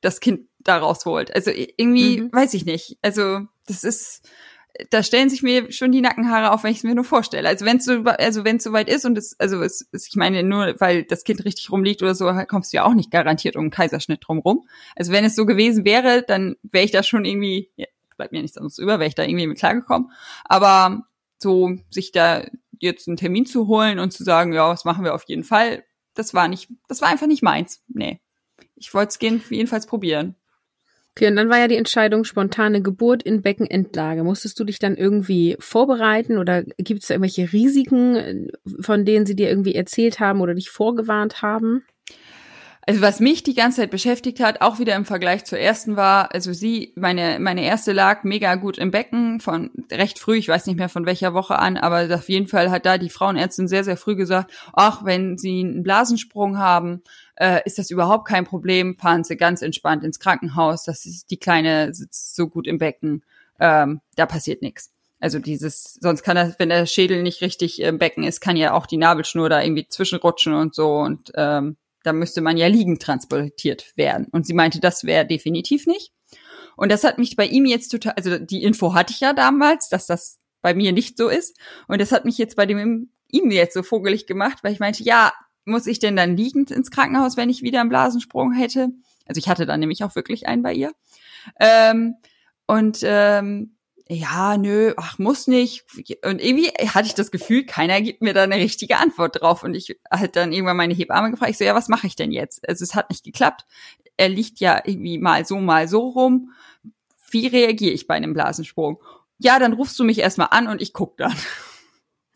[0.00, 1.34] das Kind da rausholt.
[1.34, 2.32] Also irgendwie, mhm.
[2.32, 2.98] weiß ich nicht.
[3.02, 4.28] Also das ist,
[4.90, 7.48] da stellen sich mir schon die Nackenhaare auf, wenn ich es mir nur vorstelle.
[7.48, 10.16] Also wenn es so, also wenn es soweit ist und es, also es, es, ich
[10.16, 13.56] meine nur, weil das Kind richtig rumliegt oder so, kommst du ja auch nicht garantiert
[13.56, 14.66] um einen Kaiserschnitt drumrum.
[14.96, 18.42] Also wenn es so gewesen wäre, dann wäre ich da schon irgendwie, ja, bleibt mir
[18.42, 20.10] nichts anderes über, wäre ich da irgendwie mit klargekommen.
[20.44, 21.04] Aber
[21.38, 22.44] so sich da
[22.78, 25.84] jetzt einen Termin zu holen und zu sagen, ja, was machen wir auf jeden Fall,
[26.14, 27.82] das war nicht, das war einfach nicht meins.
[27.88, 28.20] Nee.
[28.76, 30.36] Ich wollte es jedenfalls probieren.
[31.16, 34.22] Okay, und dann war ja die Entscheidung spontane Geburt in Beckenendlage.
[34.22, 39.34] Musstest du dich dann irgendwie vorbereiten oder gibt es da irgendwelche Risiken, von denen sie
[39.34, 41.84] dir irgendwie erzählt haben oder dich vorgewarnt haben?
[42.86, 46.34] Also was mich die ganze Zeit beschäftigt hat, auch wieder im Vergleich zur ersten war,
[46.34, 50.66] also sie, meine, meine erste lag mega gut im Becken von recht früh, ich weiß
[50.66, 53.84] nicht mehr von welcher Woche an, aber auf jeden Fall hat da die Frauenärztin sehr,
[53.84, 57.02] sehr früh gesagt, ach, wenn sie einen Blasensprung haben,
[57.40, 61.38] äh, ist das überhaupt kein Problem, fahren sie ganz entspannt ins Krankenhaus, das ist, die
[61.38, 63.24] Kleine sitzt so gut im Becken,
[63.58, 64.92] ähm, da passiert nichts.
[65.20, 68.74] Also dieses, sonst kann das, wenn der Schädel nicht richtig im Becken ist, kann ja
[68.74, 73.02] auch die Nabelschnur da irgendwie zwischenrutschen und so und ähm, da müsste man ja liegend
[73.02, 74.26] transportiert werden.
[74.32, 76.12] Und sie meinte, das wäre definitiv nicht.
[76.76, 79.88] Und das hat mich bei ihm jetzt total, also die Info hatte ich ja damals,
[79.90, 81.58] dass das bei mir nicht so ist.
[81.88, 85.02] Und das hat mich jetzt bei dem ihm jetzt so vogelig gemacht, weil ich meinte,
[85.02, 85.32] ja,
[85.70, 88.90] muss ich denn dann liegend ins Krankenhaus, wenn ich wieder einen Blasensprung hätte?
[89.26, 90.92] Also ich hatte dann nämlich auch wirklich einen bei ihr.
[91.58, 92.16] Ähm,
[92.66, 93.76] und ähm,
[94.08, 95.84] ja, nö, ach, muss nicht.
[96.24, 99.62] Und irgendwie hatte ich das Gefühl, keiner gibt mir da eine richtige Antwort drauf.
[99.62, 102.32] Und ich halt dann irgendwann meine Hebamme gefragt, ich so, ja, was mache ich denn
[102.32, 102.68] jetzt?
[102.68, 103.66] Also es hat nicht geklappt.
[104.16, 106.50] Er liegt ja irgendwie mal so, mal so rum.
[107.30, 109.00] Wie reagiere ich bei einem Blasensprung?
[109.38, 111.36] Ja, dann rufst du mich erstmal an und ich guck dann.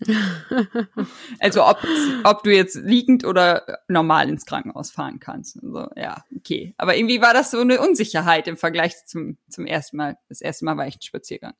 [1.38, 1.78] also ob,
[2.24, 5.62] ob du jetzt liegend oder normal ins Krankenhaus fahren kannst.
[5.62, 6.74] Also, ja, okay.
[6.76, 10.16] Aber irgendwie war das so eine Unsicherheit im Vergleich zum, zum ersten Mal.
[10.28, 11.54] Das erste Mal war ich ein Spaziergang.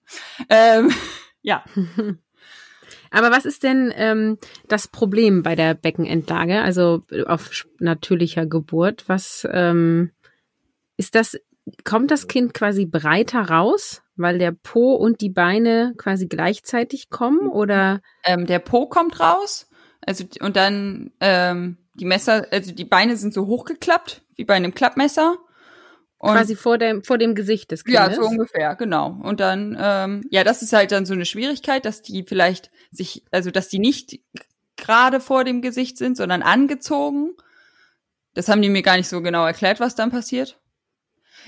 [0.49, 0.90] Ähm,
[1.42, 1.64] ja.
[3.11, 9.05] Aber was ist denn ähm, das Problem bei der Beckenendlage, also auf natürlicher Geburt?
[9.07, 10.11] Was ähm,
[10.97, 11.38] ist das?
[11.85, 14.05] Kommt das Kind quasi breiter raus?
[14.16, 18.00] weil der Po und die Beine quasi gleichzeitig kommen oder?
[18.24, 19.68] Ähm, der Po kommt raus,
[20.00, 24.74] also und dann ähm, die Messer, also die Beine sind so hochgeklappt wie bei einem
[24.74, 25.37] Klappmesser.
[26.18, 28.00] Und quasi vor dem vor dem Gesicht des Kindes.
[28.00, 29.18] Ja, so ungefähr, genau.
[29.22, 33.24] Und dann, ähm, ja, das ist halt dann so eine Schwierigkeit, dass die vielleicht sich,
[33.31, 34.20] also dass die nicht
[34.77, 37.35] gerade vor dem Gesicht sind, sondern angezogen.
[38.33, 40.59] Das haben die mir gar nicht so genau erklärt, was dann passiert.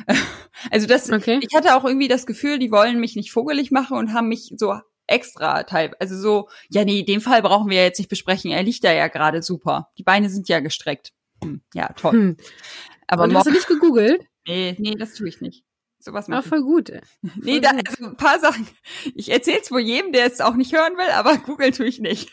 [0.70, 1.38] Also das, okay.
[1.42, 4.52] ich hatte auch irgendwie das Gefühl, die wollen mich nicht vogelig machen und haben mich
[4.56, 4.74] so
[5.06, 8.50] extra teil, also so, ja nee, den Fall brauchen wir ja jetzt nicht besprechen.
[8.50, 9.90] Er liegt da ja gerade super.
[9.98, 11.12] Die Beine sind ja gestreckt.
[11.42, 12.12] Hm, ja, toll.
[12.12, 12.36] Hm.
[13.06, 14.22] Aber und hast du nicht gegoogelt?
[14.48, 15.64] Nee, nee, das tue ich nicht.
[15.98, 16.48] Sowas machen.
[16.48, 16.90] voll gut.
[17.20, 18.64] Voll nee, da, also ein paar Sachen.
[19.16, 21.98] Ich erzähle es wohl jedem, der es auch nicht hören will, aber googeln tue ich
[21.98, 22.30] nicht.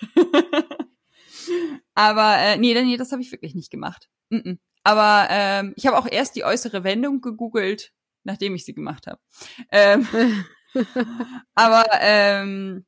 [1.96, 4.10] aber äh, nee, nee, das habe ich wirklich nicht gemacht.
[4.30, 4.58] Mm -mm.
[4.84, 7.92] Aber ähm, ich habe auch erst die äußere Wendung gegoogelt,
[8.24, 9.20] nachdem ich sie gemacht habe.
[9.72, 10.08] Ähm,
[11.56, 12.86] aber ähm,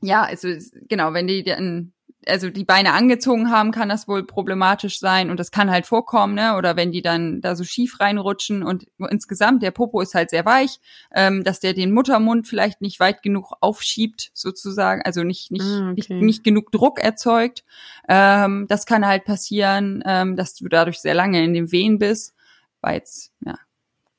[0.00, 0.48] ja, also
[0.88, 1.92] genau, wenn die dann
[2.26, 6.34] also die Beine angezogen haben, kann das wohl problematisch sein und das kann halt vorkommen,
[6.34, 6.56] ne?
[6.56, 10.44] Oder wenn die dann da so schief reinrutschen und insgesamt der Popo ist halt sehr
[10.44, 10.80] weich,
[11.14, 15.90] ähm, dass der den Muttermund vielleicht nicht weit genug aufschiebt, sozusagen, also nicht nicht ah,
[15.90, 15.94] okay.
[15.94, 17.64] nicht, nicht genug Druck erzeugt.
[18.08, 22.34] Ähm, das kann halt passieren, ähm, dass du dadurch sehr lange in den Wehen bist,
[22.80, 23.56] weil jetzt ja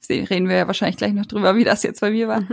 [0.10, 2.43] reden wir ja wahrscheinlich gleich noch drüber, wie das jetzt bei mir war.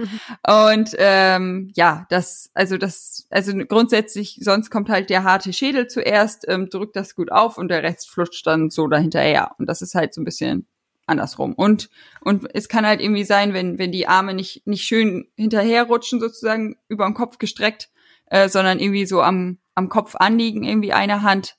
[0.73, 6.45] Und ähm, ja, das, also das, also grundsätzlich, sonst kommt halt der harte Schädel zuerst,
[6.49, 9.53] ähm, drückt das gut auf und der Rest flutscht dann so dahinterher.
[9.59, 10.67] Und das ist halt so ein bisschen
[11.07, 11.55] andersrum.
[11.55, 11.91] Und,
[12.21, 16.77] und es kann halt irgendwie sein, wenn, wenn die Arme nicht, nicht schön hinterherrutschen, sozusagen
[16.89, 17.91] über den Kopf gestreckt,
[18.27, 21.57] äh, sondern irgendwie so am, am Kopf anliegen, irgendwie eine Hand,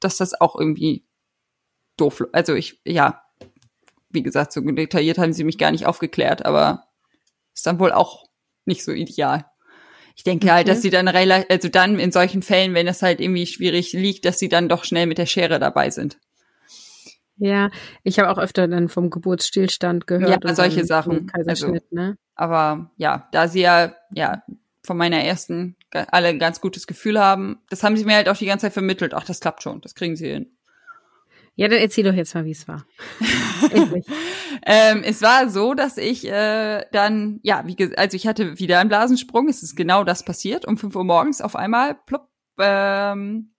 [0.00, 1.04] dass das auch irgendwie
[1.96, 3.22] doof, also ich, ja,
[4.10, 6.84] wie gesagt, so detailliert haben sie mich gar nicht aufgeklärt, aber
[7.54, 8.24] ist dann wohl auch
[8.64, 9.46] nicht so ideal.
[10.16, 10.54] Ich denke okay.
[10.54, 13.92] halt, dass sie dann relativ, also dann in solchen Fällen, wenn es halt irgendwie schwierig
[13.92, 16.18] liegt, dass sie dann doch schnell mit der Schere dabei sind.
[17.36, 17.70] Ja,
[18.02, 20.44] ich habe auch öfter dann vom Geburtsstillstand gehört.
[20.44, 21.32] Ja, solche Sachen.
[21.32, 22.18] Also, ne?
[22.34, 24.42] Aber ja, da sie ja, ja,
[24.84, 28.36] von meiner ersten alle ein ganz gutes Gefühl haben, das haben sie mir halt auch
[28.36, 29.14] die ganze Zeit vermittelt.
[29.14, 30.56] Ach, das klappt schon, das kriegen sie hin.
[31.60, 32.86] Ja, dann erzähl doch jetzt mal, wie es war.
[34.64, 38.78] ähm, es war so, dass ich äh, dann, ja, wie gesagt, also ich hatte wieder
[38.78, 39.46] einen Blasensprung.
[39.46, 40.66] Es ist genau das passiert.
[40.66, 43.52] Um 5 Uhr morgens auf einmal, plopp, ähm,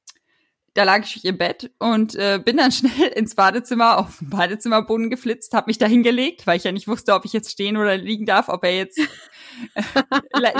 [0.73, 5.11] da lag ich im Bett und äh, bin dann schnell ins Badezimmer auf den Badezimmerboden
[5.11, 7.97] geflitzt, habe mich da hingelegt, weil ich ja nicht wusste, ob ich jetzt stehen oder
[7.97, 8.99] liegen darf, ob er jetzt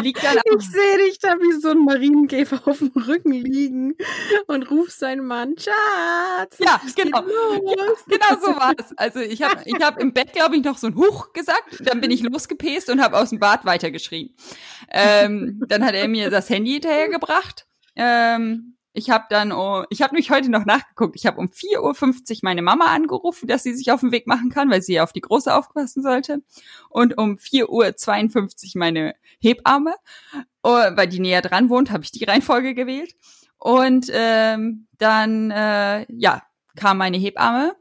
[0.01, 3.95] liegt dann Ich sehe dich da wie so ein Marienkäfer auf dem Rücken liegen
[4.47, 6.57] und ruf seinen Mann, Schatz.
[6.59, 7.19] Ja, genau.
[7.19, 8.97] Ja, genau so war es.
[8.97, 12.01] Also ich habe ich hab im Bett, glaube ich, noch so ein Huch gesagt, dann
[12.01, 14.35] bin ich losgepest und habe aus dem Bad weitergeschrien.
[14.89, 17.65] Ähm, dann hat er mir das Handy hinterhergebracht.
[17.95, 21.15] Ähm, Ich habe dann, oh, ich habe mich heute noch nachgeguckt.
[21.15, 24.49] Ich habe um 4.50 Uhr meine Mama angerufen, dass sie sich auf den Weg machen
[24.49, 26.43] kann, weil sie ja auf die Große aufpassen sollte.
[26.89, 29.95] Und um 4.52 Uhr meine Hebamme,
[30.63, 33.15] oh, weil die näher dran wohnt, habe ich die Reihenfolge gewählt.
[33.57, 36.43] Und ähm, dann, äh, ja,
[36.75, 37.75] kam meine Hebamme,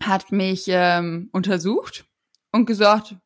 [0.00, 2.06] hat mich ähm, untersucht
[2.50, 3.16] und gesagt,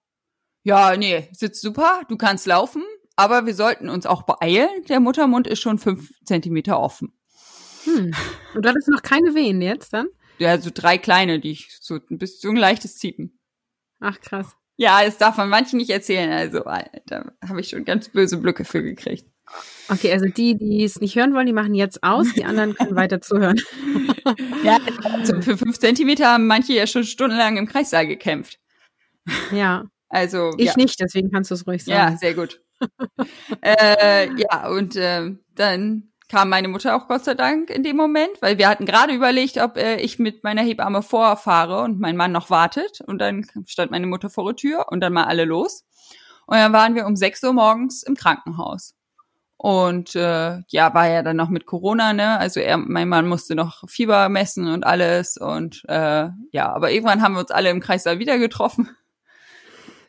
[0.62, 2.82] ja, nee, sitzt super, du kannst laufen,
[3.18, 4.84] aber wir sollten uns auch beeilen.
[4.88, 7.12] Der Muttermund ist schon fünf Zentimeter offen.
[7.82, 8.14] Hm.
[8.54, 10.06] Und da ist noch keine Wehen jetzt dann?
[10.38, 13.36] Ja, so drei kleine, die ich so ein bisschen so ein leichtes Ziepen.
[13.98, 14.54] Ach krass.
[14.76, 16.30] Ja, das darf man manchen nicht erzählen.
[16.30, 19.26] Also da habe ich schon ganz böse Blöcke für gekriegt.
[19.88, 22.94] Okay, also die, die es nicht hören wollen, die machen jetzt aus, die anderen können
[22.94, 23.58] weiter zuhören.
[24.62, 28.60] ja, also für fünf Zentimeter haben manche ja schon stundenlang im Kreissaal gekämpft.
[29.50, 29.86] Ja.
[30.08, 30.74] Also ich ja.
[30.76, 32.12] nicht, deswegen kannst du es ruhig sagen.
[32.12, 32.60] Ja, sehr gut.
[33.62, 38.30] Äh, ja, und äh, dann kam meine Mutter auch Gott sei Dank in dem Moment,
[38.40, 42.32] weil wir hatten gerade überlegt, ob äh, ich mit meiner Hebamme vorfahre und mein Mann
[42.32, 43.00] noch wartet.
[43.06, 45.84] Und dann stand meine Mutter vor der Tür und dann mal alle los.
[46.46, 48.94] Und dann waren wir um 6 Uhr morgens im Krankenhaus.
[49.56, 52.38] Und äh, ja, war ja dann noch mit Corona, ne?
[52.38, 55.36] Also er, mein Mann musste noch Fieber messen und alles.
[55.36, 58.88] Und äh, ja, aber irgendwann haben wir uns alle im Kreis da wieder getroffen.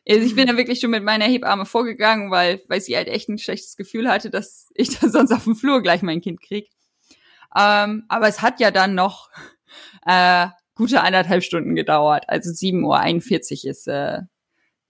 [0.10, 3.30] Also ich bin da wirklich schon mit meiner Hebamme vorgegangen, weil, weil sie halt echt
[3.30, 6.70] ein schlechtes Gefühl hatte, dass ich da sonst auf dem Flur gleich mein Kind krieg.
[7.56, 9.30] Ähm, aber es hat ja dann noch
[10.06, 12.26] äh, gute anderthalb Stunden gedauert.
[12.28, 14.22] Also 7.41 Uhr ist äh,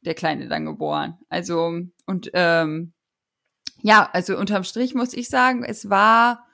[0.02, 1.18] der Kleine dann geboren.
[1.28, 2.94] Also, und ähm,
[3.82, 6.46] ja, also unterm Strich muss ich sagen, es war,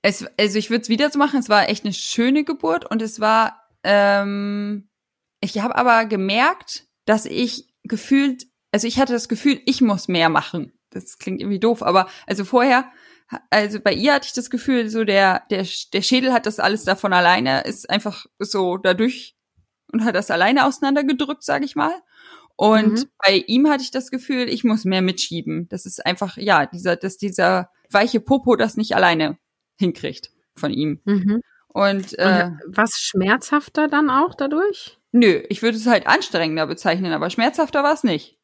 [0.00, 3.02] es, also ich würde es wieder so machen, es war echt eine schöne Geburt und
[3.02, 4.88] es war, ähm,
[5.40, 10.28] ich habe aber gemerkt, dass ich gefühlt, also ich hatte das Gefühl, ich muss mehr
[10.28, 10.72] machen.
[10.90, 12.90] Das klingt irgendwie doof, aber also vorher,
[13.50, 16.84] also bei ihr hatte ich das Gefühl, so der, der, der Schädel hat das alles
[16.84, 19.36] davon alleine, ist einfach so dadurch
[19.92, 21.94] und hat das alleine auseinandergedrückt, sag ich mal.
[22.56, 23.04] Und mhm.
[23.24, 25.68] bei ihm hatte ich das Gefühl, ich muss mehr mitschieben.
[25.68, 29.38] Das ist einfach, ja, dieser, dass dieser weiche Popo das nicht alleine
[29.76, 31.00] hinkriegt von ihm.
[31.04, 31.40] Mhm.
[31.68, 34.98] Und, äh, Und was schmerzhafter dann auch dadurch?
[35.16, 38.36] Nö, ich würde es halt anstrengender bezeichnen, aber schmerzhafter war es nicht.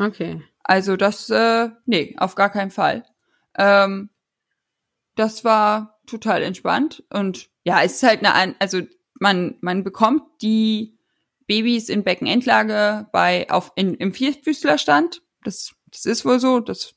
[0.00, 0.42] Okay.
[0.64, 3.04] Also das, äh, nee, auf gar keinen Fall.
[3.56, 4.10] Ähm,
[5.14, 8.80] das war total entspannt und ja, es ist halt eine, also
[9.20, 10.98] man, man bekommt die
[11.46, 15.22] Babys in Beckenendlage bei auf in, im Vierfüßlerstand.
[15.44, 16.58] Das, das ist wohl so.
[16.58, 16.96] Das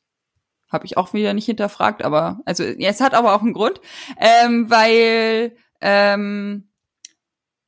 [0.67, 3.81] habe ich auch wieder nicht hinterfragt, aber also ja, es hat aber auch einen Grund,
[4.17, 6.71] ähm, weil ähm,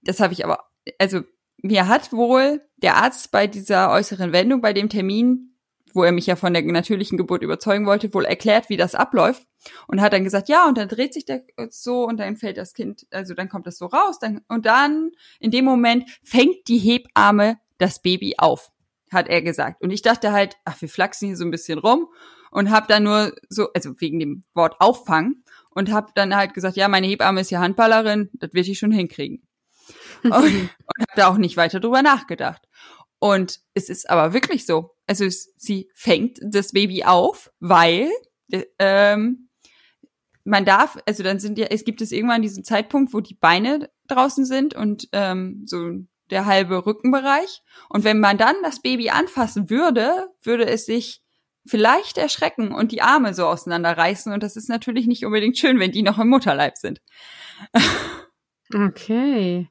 [0.02, 0.66] das habe ich aber
[1.00, 1.21] also
[1.62, 5.56] mir hat wohl der Arzt bei dieser äußeren Wendung, bei dem Termin,
[5.93, 9.43] wo er mich ja von der natürlichen Geburt überzeugen wollte, wohl erklärt, wie das abläuft
[9.88, 12.73] und hat dann gesagt, ja, und dann dreht sich der so und dann fällt das
[12.73, 16.78] Kind, also dann kommt das so raus, dann und dann in dem Moment fängt die
[16.78, 18.71] Hebamme das Baby auf,
[19.12, 19.82] hat er gesagt.
[19.82, 22.08] Und ich dachte halt, ach, wir flachsen hier so ein bisschen rum
[22.52, 26.78] und habe dann nur so, also wegen dem Wort auffangen und habe dann halt gesagt,
[26.78, 29.46] ja, meine Hebamme ist ja Handballerin, das wird die schon hinkriegen.
[30.23, 32.67] und, und habe da auch nicht weiter drüber nachgedacht.
[33.19, 34.95] Und es ist aber wirklich so.
[35.08, 38.10] Also es, sie fängt das Baby auf, weil
[38.80, 39.50] ähm,
[40.43, 43.89] man darf, also dann sind ja, es gibt es irgendwann diesen Zeitpunkt, wo die Beine
[44.08, 45.91] draußen sind und ähm, so
[46.30, 47.63] der halbe Rückenbereich.
[47.89, 51.21] Und wenn man dann das Baby anfassen würde, würde es sich
[51.65, 54.32] vielleicht erschrecken und die Arme so auseinanderreißen.
[54.32, 57.02] Und das ist natürlich nicht unbedingt schön, wenn die noch im Mutterleib sind.
[58.73, 59.69] Okay.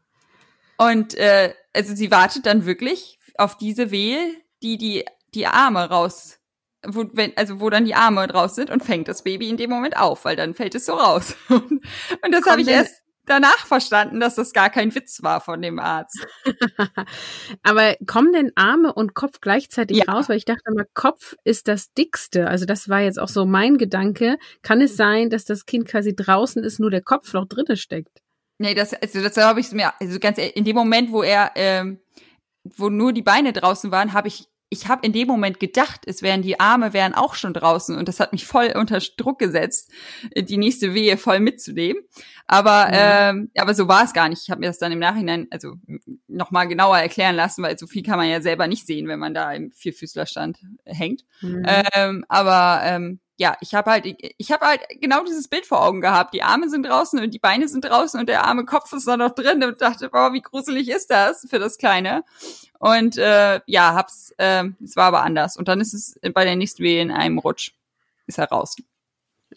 [0.78, 4.18] Und äh, also sie wartet dann wirklich auf diese Wehe,
[4.62, 6.38] die die die Arme raus,
[6.84, 9.70] wo, wenn, also wo dann die Arme raus sind und fängt das Baby in dem
[9.70, 11.36] Moment auf, weil dann fällt es so raus.
[11.48, 11.82] und
[12.30, 16.26] das habe ich erst danach verstanden, dass das gar kein Witz war von dem Arzt.
[17.62, 20.12] Aber kommen denn Arme und Kopf gleichzeitig ja.
[20.12, 20.28] raus?
[20.28, 22.48] Weil ich dachte mal, Kopf ist das dickste.
[22.48, 24.38] Also das war jetzt auch so mein Gedanke.
[24.62, 28.22] Kann es sein, dass das Kind quasi draußen ist, nur der Kopf noch drinne steckt?
[28.59, 32.01] Nee, das, also das habe ich mir, also ganz in dem Moment, wo er, ähm,
[32.64, 36.23] wo nur die Beine draußen waren, habe ich ich habe in dem Moment gedacht, es
[36.23, 39.92] wären die Arme wären auch schon draußen und das hat mich voll unter Druck gesetzt,
[40.37, 42.03] die nächste Wehe voll mitzunehmen.
[42.47, 43.31] Aber ja.
[43.31, 44.42] ähm, aber so war es gar nicht.
[44.42, 45.75] Ich habe mir das dann im Nachhinein also
[46.27, 49.21] noch mal genauer erklären lassen, weil so viel kann man ja selber nicht sehen, wenn
[49.21, 51.23] man da im Vierfüßlerstand hängt.
[51.42, 51.64] Mhm.
[51.95, 54.07] Ähm, aber ähm, ja, ich habe halt,
[54.38, 56.33] ich habe halt genau dieses Bild vor Augen gehabt.
[56.33, 59.16] Die Arme sind draußen und die Beine sind draußen und der arme Kopf ist da
[59.16, 62.25] noch drin und dachte, boah, wie gruselig ist das für das Kleine.
[62.79, 65.57] Und äh, ja, hab's, äh, es war aber anders.
[65.57, 67.72] Und dann ist es bei der nächsten Wehe in einem Rutsch.
[68.27, 68.77] Ist er raus.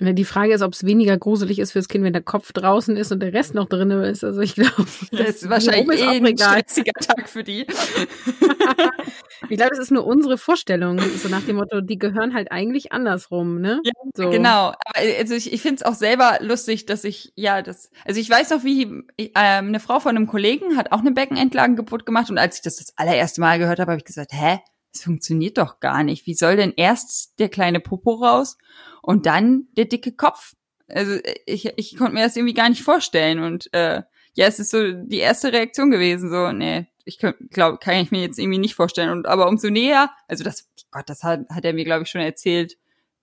[0.01, 2.95] Ne, die Frage ist, ob es weniger gruselig ist fürs Kind, wenn der Kopf draußen
[2.95, 4.23] ist und der Rest noch drin ist.
[4.23, 7.67] Also ich glaube, das, das ist wahrscheinlich eh ein stressiger Tag für die.
[9.49, 12.93] ich glaube, das ist nur unsere Vorstellung, so nach dem Motto, die gehören halt eigentlich
[12.93, 13.81] andersrum, ne?
[13.83, 14.29] Ja, so.
[14.29, 14.67] genau.
[14.67, 18.29] Aber also ich, ich finde es auch selber lustig, dass ich, ja, das, also ich
[18.29, 22.37] weiß noch, wie äh, eine Frau von einem Kollegen hat auch eine Beckenentlagengeburt gemacht und
[22.37, 24.59] als ich das das allererste Mal gehört habe, habe ich gesagt, hä?
[24.93, 26.25] Das funktioniert doch gar nicht.
[26.25, 28.57] Wie soll denn erst der kleine Popo raus
[29.01, 30.53] und dann der dicke Kopf?
[30.87, 33.39] Also ich, ich konnte mir das irgendwie gar nicht vorstellen.
[33.39, 34.01] Und äh,
[34.33, 38.21] ja, es ist so die erste Reaktion gewesen, so, nee, ich glaube, kann ich mir
[38.21, 39.09] jetzt irgendwie nicht vorstellen.
[39.09, 42.21] Und aber umso näher, also das, Gott, das hat, hat er mir, glaube ich, schon
[42.21, 42.77] erzählt,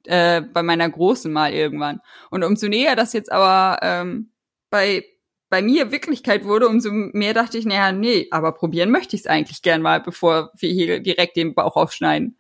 [0.05, 2.01] äh, bei meiner Großen mal irgendwann.
[2.31, 4.31] Und umso näher das jetzt aber ähm,
[4.71, 5.05] bei
[5.49, 9.27] bei mir Wirklichkeit wurde, umso mehr dachte ich, naja, nee, aber probieren möchte ich es
[9.27, 12.37] eigentlich gern mal, bevor wir hier direkt den Bauch aufschneiden.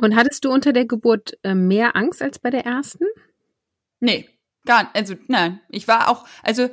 [0.00, 3.04] Und hattest du unter der Geburt äh, mehr Angst als bei der ersten?
[4.00, 4.28] Nee,
[4.64, 4.96] gar nicht.
[4.96, 5.60] Also, nein.
[5.68, 6.70] Ich war auch, also,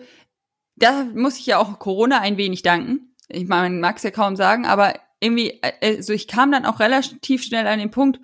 [0.76, 3.14] da muss ich ja auch Corona ein wenig danken.
[3.28, 6.66] Ich meine, man mag es ja kaum sagen, aber irgendwie, äh, also ich kam dann
[6.66, 8.20] auch relativ schnell an den Punkt,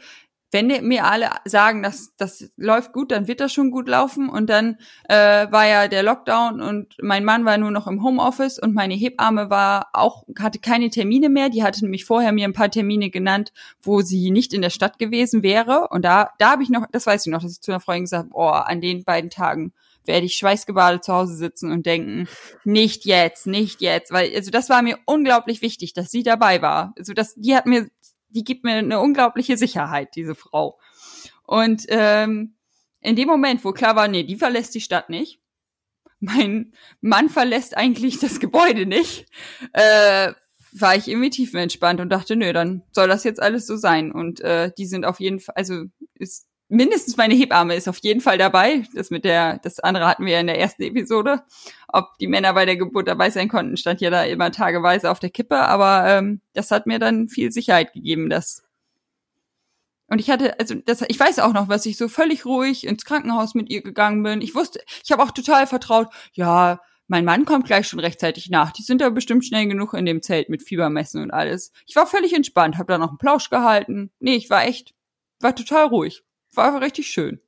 [0.54, 4.30] wenn mir alle sagen, dass das läuft gut, dann wird das schon gut laufen.
[4.30, 4.78] Und dann
[5.10, 8.94] äh, war ja der Lockdown und mein Mann war nur noch im Homeoffice und meine
[8.94, 11.50] Hebamme war auch hatte keine Termine mehr.
[11.50, 15.00] Die hatte nämlich vorher mir ein paar Termine genannt, wo sie nicht in der Stadt
[15.00, 15.88] gewesen wäre.
[15.89, 18.04] Und da da habe ich noch, das weiß ich noch, dass ich zu einer Freundin
[18.04, 19.74] gesagt, habe, oh, an den beiden Tagen
[20.06, 22.28] werde ich schweißgebadet zu Hause sitzen und denken,
[22.63, 26.94] nicht jetzt, nicht jetzt, weil also das war mir unglaublich wichtig, dass sie dabei war.
[26.98, 27.88] Also das, die hat mir
[28.34, 30.80] die gibt mir eine unglaubliche Sicherheit, diese Frau.
[31.43, 32.56] Und ähm,
[33.02, 35.39] in dem Moment, wo klar war, nee, die verlässt die Stadt nicht,
[36.19, 39.26] mein Mann verlässt eigentlich das Gebäude nicht,
[39.74, 40.34] äh,
[40.72, 44.12] war ich irgendwie tiefenentspannt und dachte, nö, dann soll das jetzt alles so sein.
[44.12, 45.84] Und äh, die sind auf jeden Fall, also
[46.15, 48.83] ist mindestens meine Hebamme ist auf jeden Fall dabei.
[48.95, 51.43] Das mit der, das andere hatten wir ja in der ersten Episode.
[51.88, 55.19] Ob die Männer bei der Geburt dabei sein konnten, stand ja da immer tageweise auf
[55.19, 55.57] der Kippe.
[55.57, 58.63] Aber ähm, das hat mir dann viel Sicherheit gegeben, dass
[60.09, 63.05] und ich hatte, also das, ich weiß auch noch, was ich so völlig ruhig ins
[63.05, 64.41] Krankenhaus mit ihr gegangen bin.
[64.41, 68.71] Ich wusste, ich habe auch total vertraut, ja, mein Mann kommt gleich schon rechtzeitig nach.
[68.71, 71.71] Die sind da bestimmt schnell genug in dem Zelt mit Fiebermessen und alles.
[71.88, 74.12] Ich war völlig entspannt, habe da noch einen Plausch gehalten.
[74.19, 74.93] Nee, ich war echt,
[75.39, 76.23] war total ruhig
[76.56, 77.39] war richtig schön.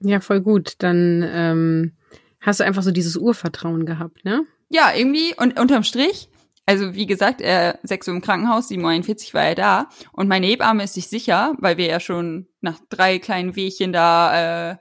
[0.00, 0.74] Ja, voll gut.
[0.78, 1.92] Dann ähm,
[2.40, 4.44] hast du einfach so dieses Urvertrauen gehabt, ne?
[4.68, 6.28] Ja, irgendwie und unterm Strich.
[6.64, 10.84] Also wie gesagt, er sechs Uhr im Krankenhaus, 7.41 war er da und meine Hebamme
[10.84, 14.76] ist sich sicher, weil wir ja schon nach drei kleinen Wehchen da äh,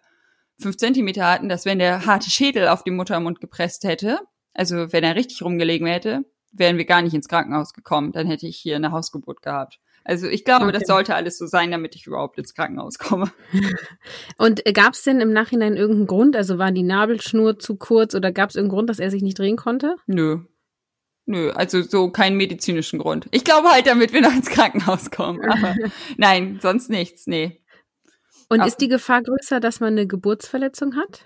[0.62, 4.20] fünf Zentimeter hatten, dass wenn der harte Schädel auf den Muttermund gepresst hätte,
[4.54, 8.12] also wenn er richtig rumgelegen hätte, wären wir gar nicht ins Krankenhaus gekommen.
[8.12, 9.80] Dann hätte ich hier eine Hausgeburt gehabt.
[10.10, 10.80] Also ich glaube, okay.
[10.80, 13.32] das sollte alles so sein, damit ich überhaupt ins Krankenhaus komme.
[14.40, 16.36] Und äh, gab es denn im Nachhinein irgendeinen Grund?
[16.36, 19.38] Also war die Nabelschnur zu kurz oder gab es irgendeinen Grund, dass er sich nicht
[19.38, 19.98] drehen konnte?
[20.08, 20.40] Nö.
[21.28, 23.28] Nö, also so keinen medizinischen Grund.
[23.30, 25.48] Ich glaube halt, damit wir noch ins Krankenhaus kommen.
[25.48, 25.76] Aber
[26.18, 27.62] nein, sonst nichts, nee.
[28.50, 28.66] Und Auch.
[28.66, 31.26] ist die Gefahr größer, dass man eine Geburtsverletzung hat?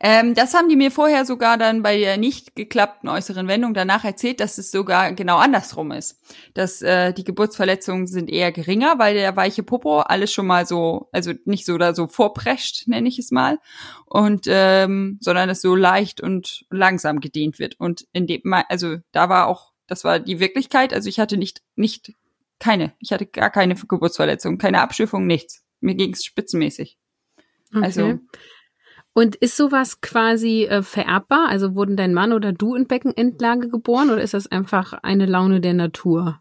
[0.00, 4.04] Ähm, das haben die mir vorher sogar dann bei der nicht geklappten äußeren Wendung danach
[4.04, 6.20] erzählt, dass es sogar genau andersrum ist.
[6.54, 11.08] Dass äh, die Geburtsverletzungen sind eher geringer, weil der weiche Popo alles schon mal so,
[11.12, 13.58] also nicht so da so vorprescht, nenne ich es mal,
[14.06, 17.74] und ähm, sondern es so leicht und langsam gedehnt wird.
[17.80, 20.94] Und in dem, also da war auch, das war die Wirklichkeit.
[20.94, 22.12] Also ich hatte nicht nicht
[22.60, 25.64] keine, ich hatte gar keine Geburtsverletzung, keine Abschiffung, nichts.
[25.80, 26.98] Mir ging es spitzenmäßig.
[27.72, 27.84] Okay.
[27.84, 28.18] Also
[29.18, 31.48] und ist sowas quasi äh, vererbbar?
[31.48, 35.60] Also wurden dein Mann oder du in Beckenendlage geboren oder ist das einfach eine Laune
[35.60, 36.40] der Natur?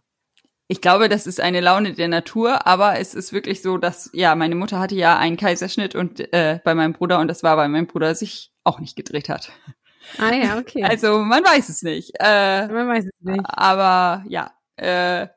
[0.68, 4.36] Ich glaube, das ist eine Laune der Natur, aber es ist wirklich so, dass, ja,
[4.36, 7.68] meine Mutter hatte ja einen Kaiserschnitt und äh, bei meinem Bruder und das war, weil
[7.68, 9.52] mein Bruder sich auch nicht gedreht hat.
[10.20, 10.84] Ah ja, okay.
[10.84, 12.12] Also man weiß es nicht.
[12.20, 13.42] Äh, man weiß es nicht.
[13.44, 15.28] Aber ja, äh,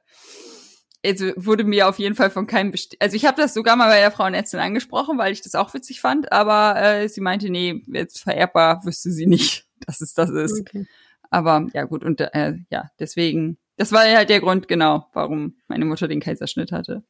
[1.04, 3.88] also wurde mir auf jeden Fall von keinem Best also ich habe das sogar mal
[3.88, 7.82] bei der Frauenärztin angesprochen, weil ich das auch witzig fand, aber äh, sie meinte, nee,
[7.86, 10.60] jetzt vererbbar wüsste sie nicht, dass es das ist.
[10.60, 10.86] Okay.
[11.30, 15.56] Aber ja gut und äh, ja, deswegen, das war ja halt der Grund genau, warum
[15.68, 17.02] meine Mutter den Kaiserschnitt hatte.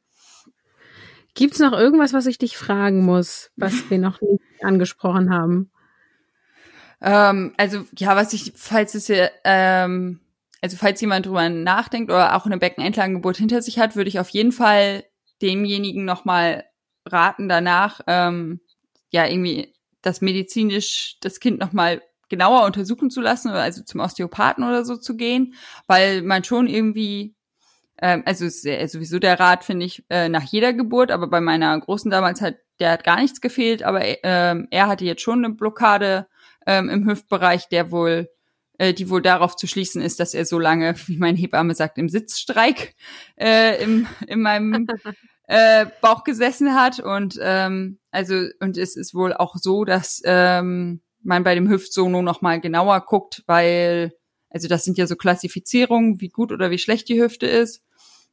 [1.33, 5.71] Gibt's noch irgendwas, was ich dich fragen muss, was wir noch nicht angesprochen haben?
[7.01, 10.20] Ähm, also ja, was ich, falls es ja ähm,
[10.61, 14.29] also falls jemand drüber nachdenkt oder auch eine Beckenendlagengeburt hinter sich hat, würde ich auf
[14.29, 15.03] jeden Fall
[15.41, 16.65] demjenigen nochmal
[17.05, 18.61] raten, danach ähm,
[19.09, 24.85] ja irgendwie das medizinisch das Kind nochmal genauer untersuchen zu lassen, also zum Osteopathen oder
[24.85, 25.55] so zu gehen,
[25.87, 27.35] weil man schon irgendwie
[28.01, 32.09] ähm, also sowieso der Rat, finde ich, äh, nach jeder Geburt, aber bei meiner Großen
[32.09, 36.27] damals hat, der hat gar nichts gefehlt, aber ähm, er hatte jetzt schon eine Blockade
[36.65, 38.29] ähm, im Hüftbereich, der wohl,
[38.81, 41.99] äh, die wohl darauf zu schließen ist, dass er so lange, wie mein Hebamme sagt,
[41.99, 42.95] im Sitzstreik
[43.39, 44.87] äh, im, in meinem
[45.47, 46.99] äh, Bauch gesessen hat.
[46.99, 52.23] Und ähm, also, und es ist wohl auch so, dass ähm, man bei dem Hüftsono
[52.23, 54.13] nochmal genauer guckt, weil,
[54.49, 57.83] also das sind ja so Klassifizierungen, wie gut oder wie schlecht die Hüfte ist.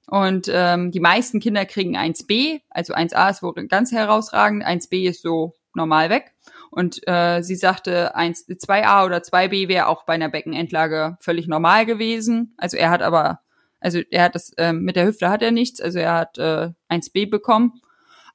[0.07, 5.21] Und ähm, die meisten Kinder kriegen 1b, also 1a ist wohl ganz herausragend, 1b ist
[5.21, 6.33] so normal weg.
[6.71, 11.87] Und äh, sie sagte, 1, 2a oder 2b wäre auch bei einer Beckenendlage völlig normal
[11.87, 12.55] gewesen.
[12.59, 13.41] Also er hat aber,
[13.81, 16.71] also er hat das, äh, mit der Hüfte hat er nichts, also er hat äh,
[16.91, 17.81] 1b bekommen.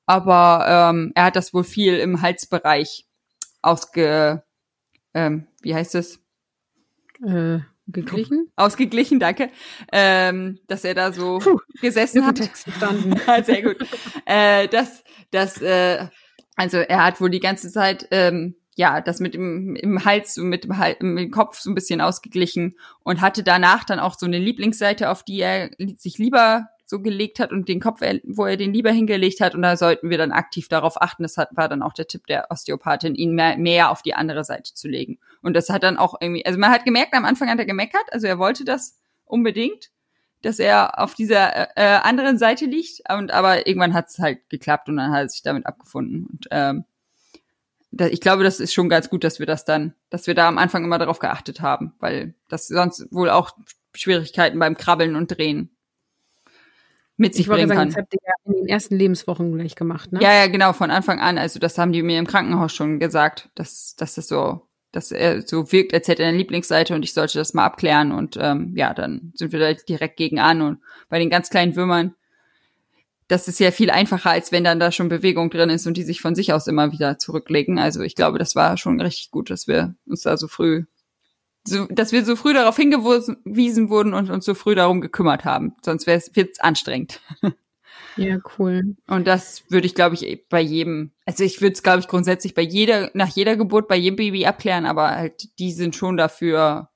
[0.05, 3.07] Aber ähm, er hat das wohl viel im Halsbereich
[3.61, 4.43] ausge,
[5.13, 6.19] ähm, wie heißt es?
[7.25, 8.51] Äh, geglichen?
[8.55, 9.49] Ausgeglichen, danke.
[9.91, 12.39] Ähm, dass er da so Puh, gesessen hat.
[12.39, 13.15] Verstanden.
[13.43, 13.77] Sehr gut.
[14.25, 16.07] äh, das, das, äh,
[16.56, 20.49] also er hat wohl die ganze Zeit ähm, ja, das mit dem im Hals und
[20.49, 24.18] mit dem, Hals, mit dem Kopf so ein bisschen ausgeglichen und hatte danach dann auch
[24.18, 28.45] so eine Lieblingsseite, auf die er sich lieber so gelegt hat und den Kopf, wo
[28.45, 29.56] er den lieber hingelegt hat.
[29.56, 31.24] Und da sollten wir dann aktiv darauf achten.
[31.24, 34.43] Das hat, war dann auch der Tipp der Osteopathin, ihn mehr, mehr auf die andere
[34.43, 35.18] Seite zu legen.
[35.41, 38.06] Und das hat dann auch irgendwie, also man hat gemerkt, am Anfang hat er gemeckert,
[38.12, 39.91] also er wollte das unbedingt,
[40.43, 43.01] dass er auf dieser äh, anderen Seite liegt.
[43.11, 46.27] Und aber irgendwann hat es halt geklappt und dann hat er sich damit abgefunden.
[46.27, 46.85] Und ähm,
[47.91, 50.47] da, ich glaube, das ist schon ganz gut, dass wir das dann, dass wir da
[50.47, 53.55] am Anfang immer darauf geachtet haben, weil das sonst wohl auch
[53.95, 55.69] Schwierigkeiten beim Krabbeln und Drehen
[57.17, 57.89] mit sich bringen kann.
[57.89, 60.19] Das habt ihr ja in den ersten Lebenswochen gleich gemacht, ne?
[60.21, 61.37] Ja, ja, genau, von Anfang an.
[61.37, 65.41] Also das haben die mir im Krankenhaus schon gesagt, dass, dass das so, dass er
[65.41, 68.11] so wirkt, als hätte er eine Lieblingsseite und ich sollte das mal abklären.
[68.11, 70.61] Und ähm, ja, dann sind wir da direkt gegen an.
[70.61, 70.79] Und
[71.09, 72.13] bei den ganz kleinen Würmern,
[73.27, 76.03] das ist ja viel einfacher, als wenn dann da schon Bewegung drin ist und die
[76.03, 77.79] sich von sich aus immer wieder zurücklegen.
[77.79, 80.85] Also ich glaube, das war schon richtig gut, dass wir uns da so früh
[81.65, 85.73] so, dass wir so früh darauf hingewiesen wurden und uns so früh darum gekümmert haben.
[85.81, 87.21] Sonst wäre es anstrengend.
[88.18, 88.95] Ja, cool.
[89.07, 92.53] Und das würde ich, glaube ich, bei jedem, also ich würde es, glaube ich, grundsätzlich
[92.53, 96.89] bei jeder, nach jeder Geburt bei jedem Baby abklären, aber halt, die sind schon dafür,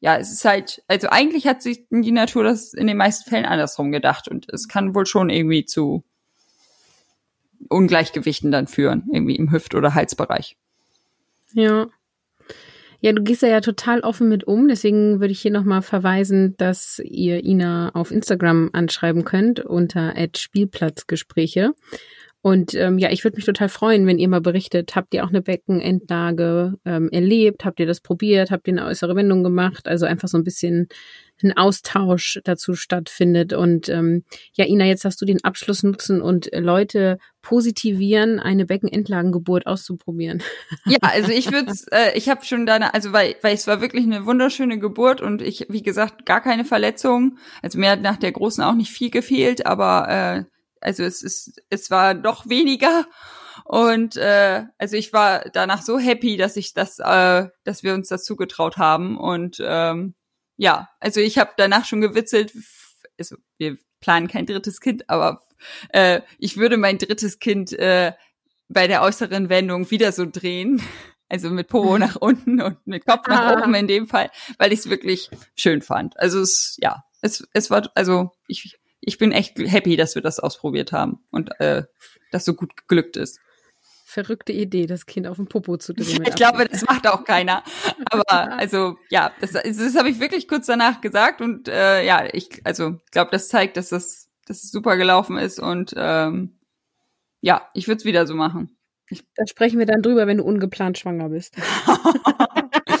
[0.00, 3.46] ja, es ist halt, also eigentlich hat sich die Natur das in den meisten Fällen
[3.46, 6.04] andersrum gedacht und es kann wohl schon irgendwie zu
[7.68, 10.56] Ungleichgewichten dann führen, irgendwie im Hüft- oder Halsbereich.
[11.52, 11.86] Ja.
[13.00, 16.56] Ja, du gehst da ja total offen mit um, deswegen würde ich hier nochmal verweisen,
[16.56, 21.74] dass ihr Ina auf Instagram anschreiben könnt unter Spielplatzgespräche.
[22.48, 25.28] Und ähm, ja, ich würde mich total freuen, wenn ihr mal berichtet, habt ihr auch
[25.28, 30.06] eine Beckenendlage ähm, erlebt, habt ihr das probiert, habt ihr eine äußere Wendung gemacht, also
[30.06, 30.88] einfach so ein bisschen
[31.42, 33.52] ein Austausch dazu stattfindet.
[33.52, 34.24] Und ähm,
[34.54, 40.42] ja, Ina, jetzt hast du den Abschluss nutzen und Leute positivieren, eine Beckenendlagengeburt auszuprobieren.
[40.86, 44.06] Ja, also ich würde, äh, ich habe schon da, also weil, weil es war wirklich
[44.06, 47.36] eine wunderschöne Geburt und ich, wie gesagt, gar keine Verletzung.
[47.60, 51.62] Also mir hat nach der großen auch nicht viel gefehlt, aber äh, also es ist,
[51.70, 53.06] es war doch weniger.
[53.64, 58.08] Und äh, also ich war danach so happy, dass ich das, äh, dass wir uns
[58.08, 59.18] das zugetraut haben.
[59.18, 60.14] Und ähm,
[60.56, 62.52] ja, also ich habe danach schon gewitzelt,
[63.18, 65.42] also wir planen kein drittes Kind, aber
[65.90, 68.12] äh, ich würde mein drittes Kind äh,
[68.68, 70.82] bei der äußeren Wendung wieder so drehen.
[71.30, 73.60] Also mit Po nach unten und mit Kopf nach ah.
[73.60, 76.18] oben in dem Fall, weil ich es wirklich schön fand.
[76.18, 80.40] Also es, ja, es, es war, also ich, ich bin echt happy, dass wir das
[80.40, 81.84] ausprobiert haben und äh,
[82.30, 83.40] das so gut geglückt ist
[84.08, 86.22] verrückte Idee, das Kind auf den Popo zu drehen.
[86.26, 87.62] ich glaube, das macht auch keiner.
[88.10, 92.62] Aber also ja, das, das habe ich wirklich kurz danach gesagt und äh, ja, ich
[92.64, 96.58] also glaube, das zeigt, dass das, dass es super gelaufen ist und ähm,
[97.42, 98.76] ja, ich würde es wieder so machen.
[99.10, 101.54] Ich da sprechen wir dann drüber, wenn du ungeplant schwanger bist.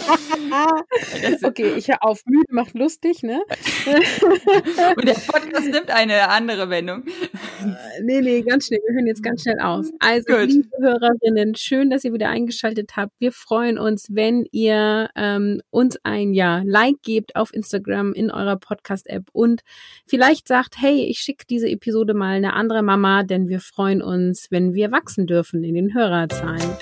[1.42, 2.22] okay, ich höre auf.
[2.26, 3.42] Müde macht lustig, ne?
[4.96, 7.04] Und der Podcast nimmt eine andere Wendung.
[7.06, 8.80] Äh, nee, nee, ganz schnell.
[8.86, 9.86] Wir hören jetzt ganz schnell auf.
[9.98, 10.48] Also, Gut.
[10.48, 13.12] liebe Hörerinnen, schön, dass ihr wieder eingeschaltet habt.
[13.18, 18.56] Wir freuen uns, wenn ihr ähm, uns ein ja, Like gebt auf Instagram in eurer
[18.56, 19.62] Podcast-App und
[20.06, 24.48] vielleicht sagt, hey, ich schicke diese Episode mal eine andere Mama, denn wir freuen uns,
[24.50, 26.76] wenn wir wachsen dürfen in den Hörerzahlen.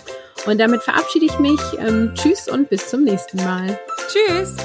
[0.46, 1.60] Und damit verabschiede ich mich.
[1.78, 3.78] Ähm, tschüss und bis zum nächsten Mal.
[4.08, 4.56] Tschüss.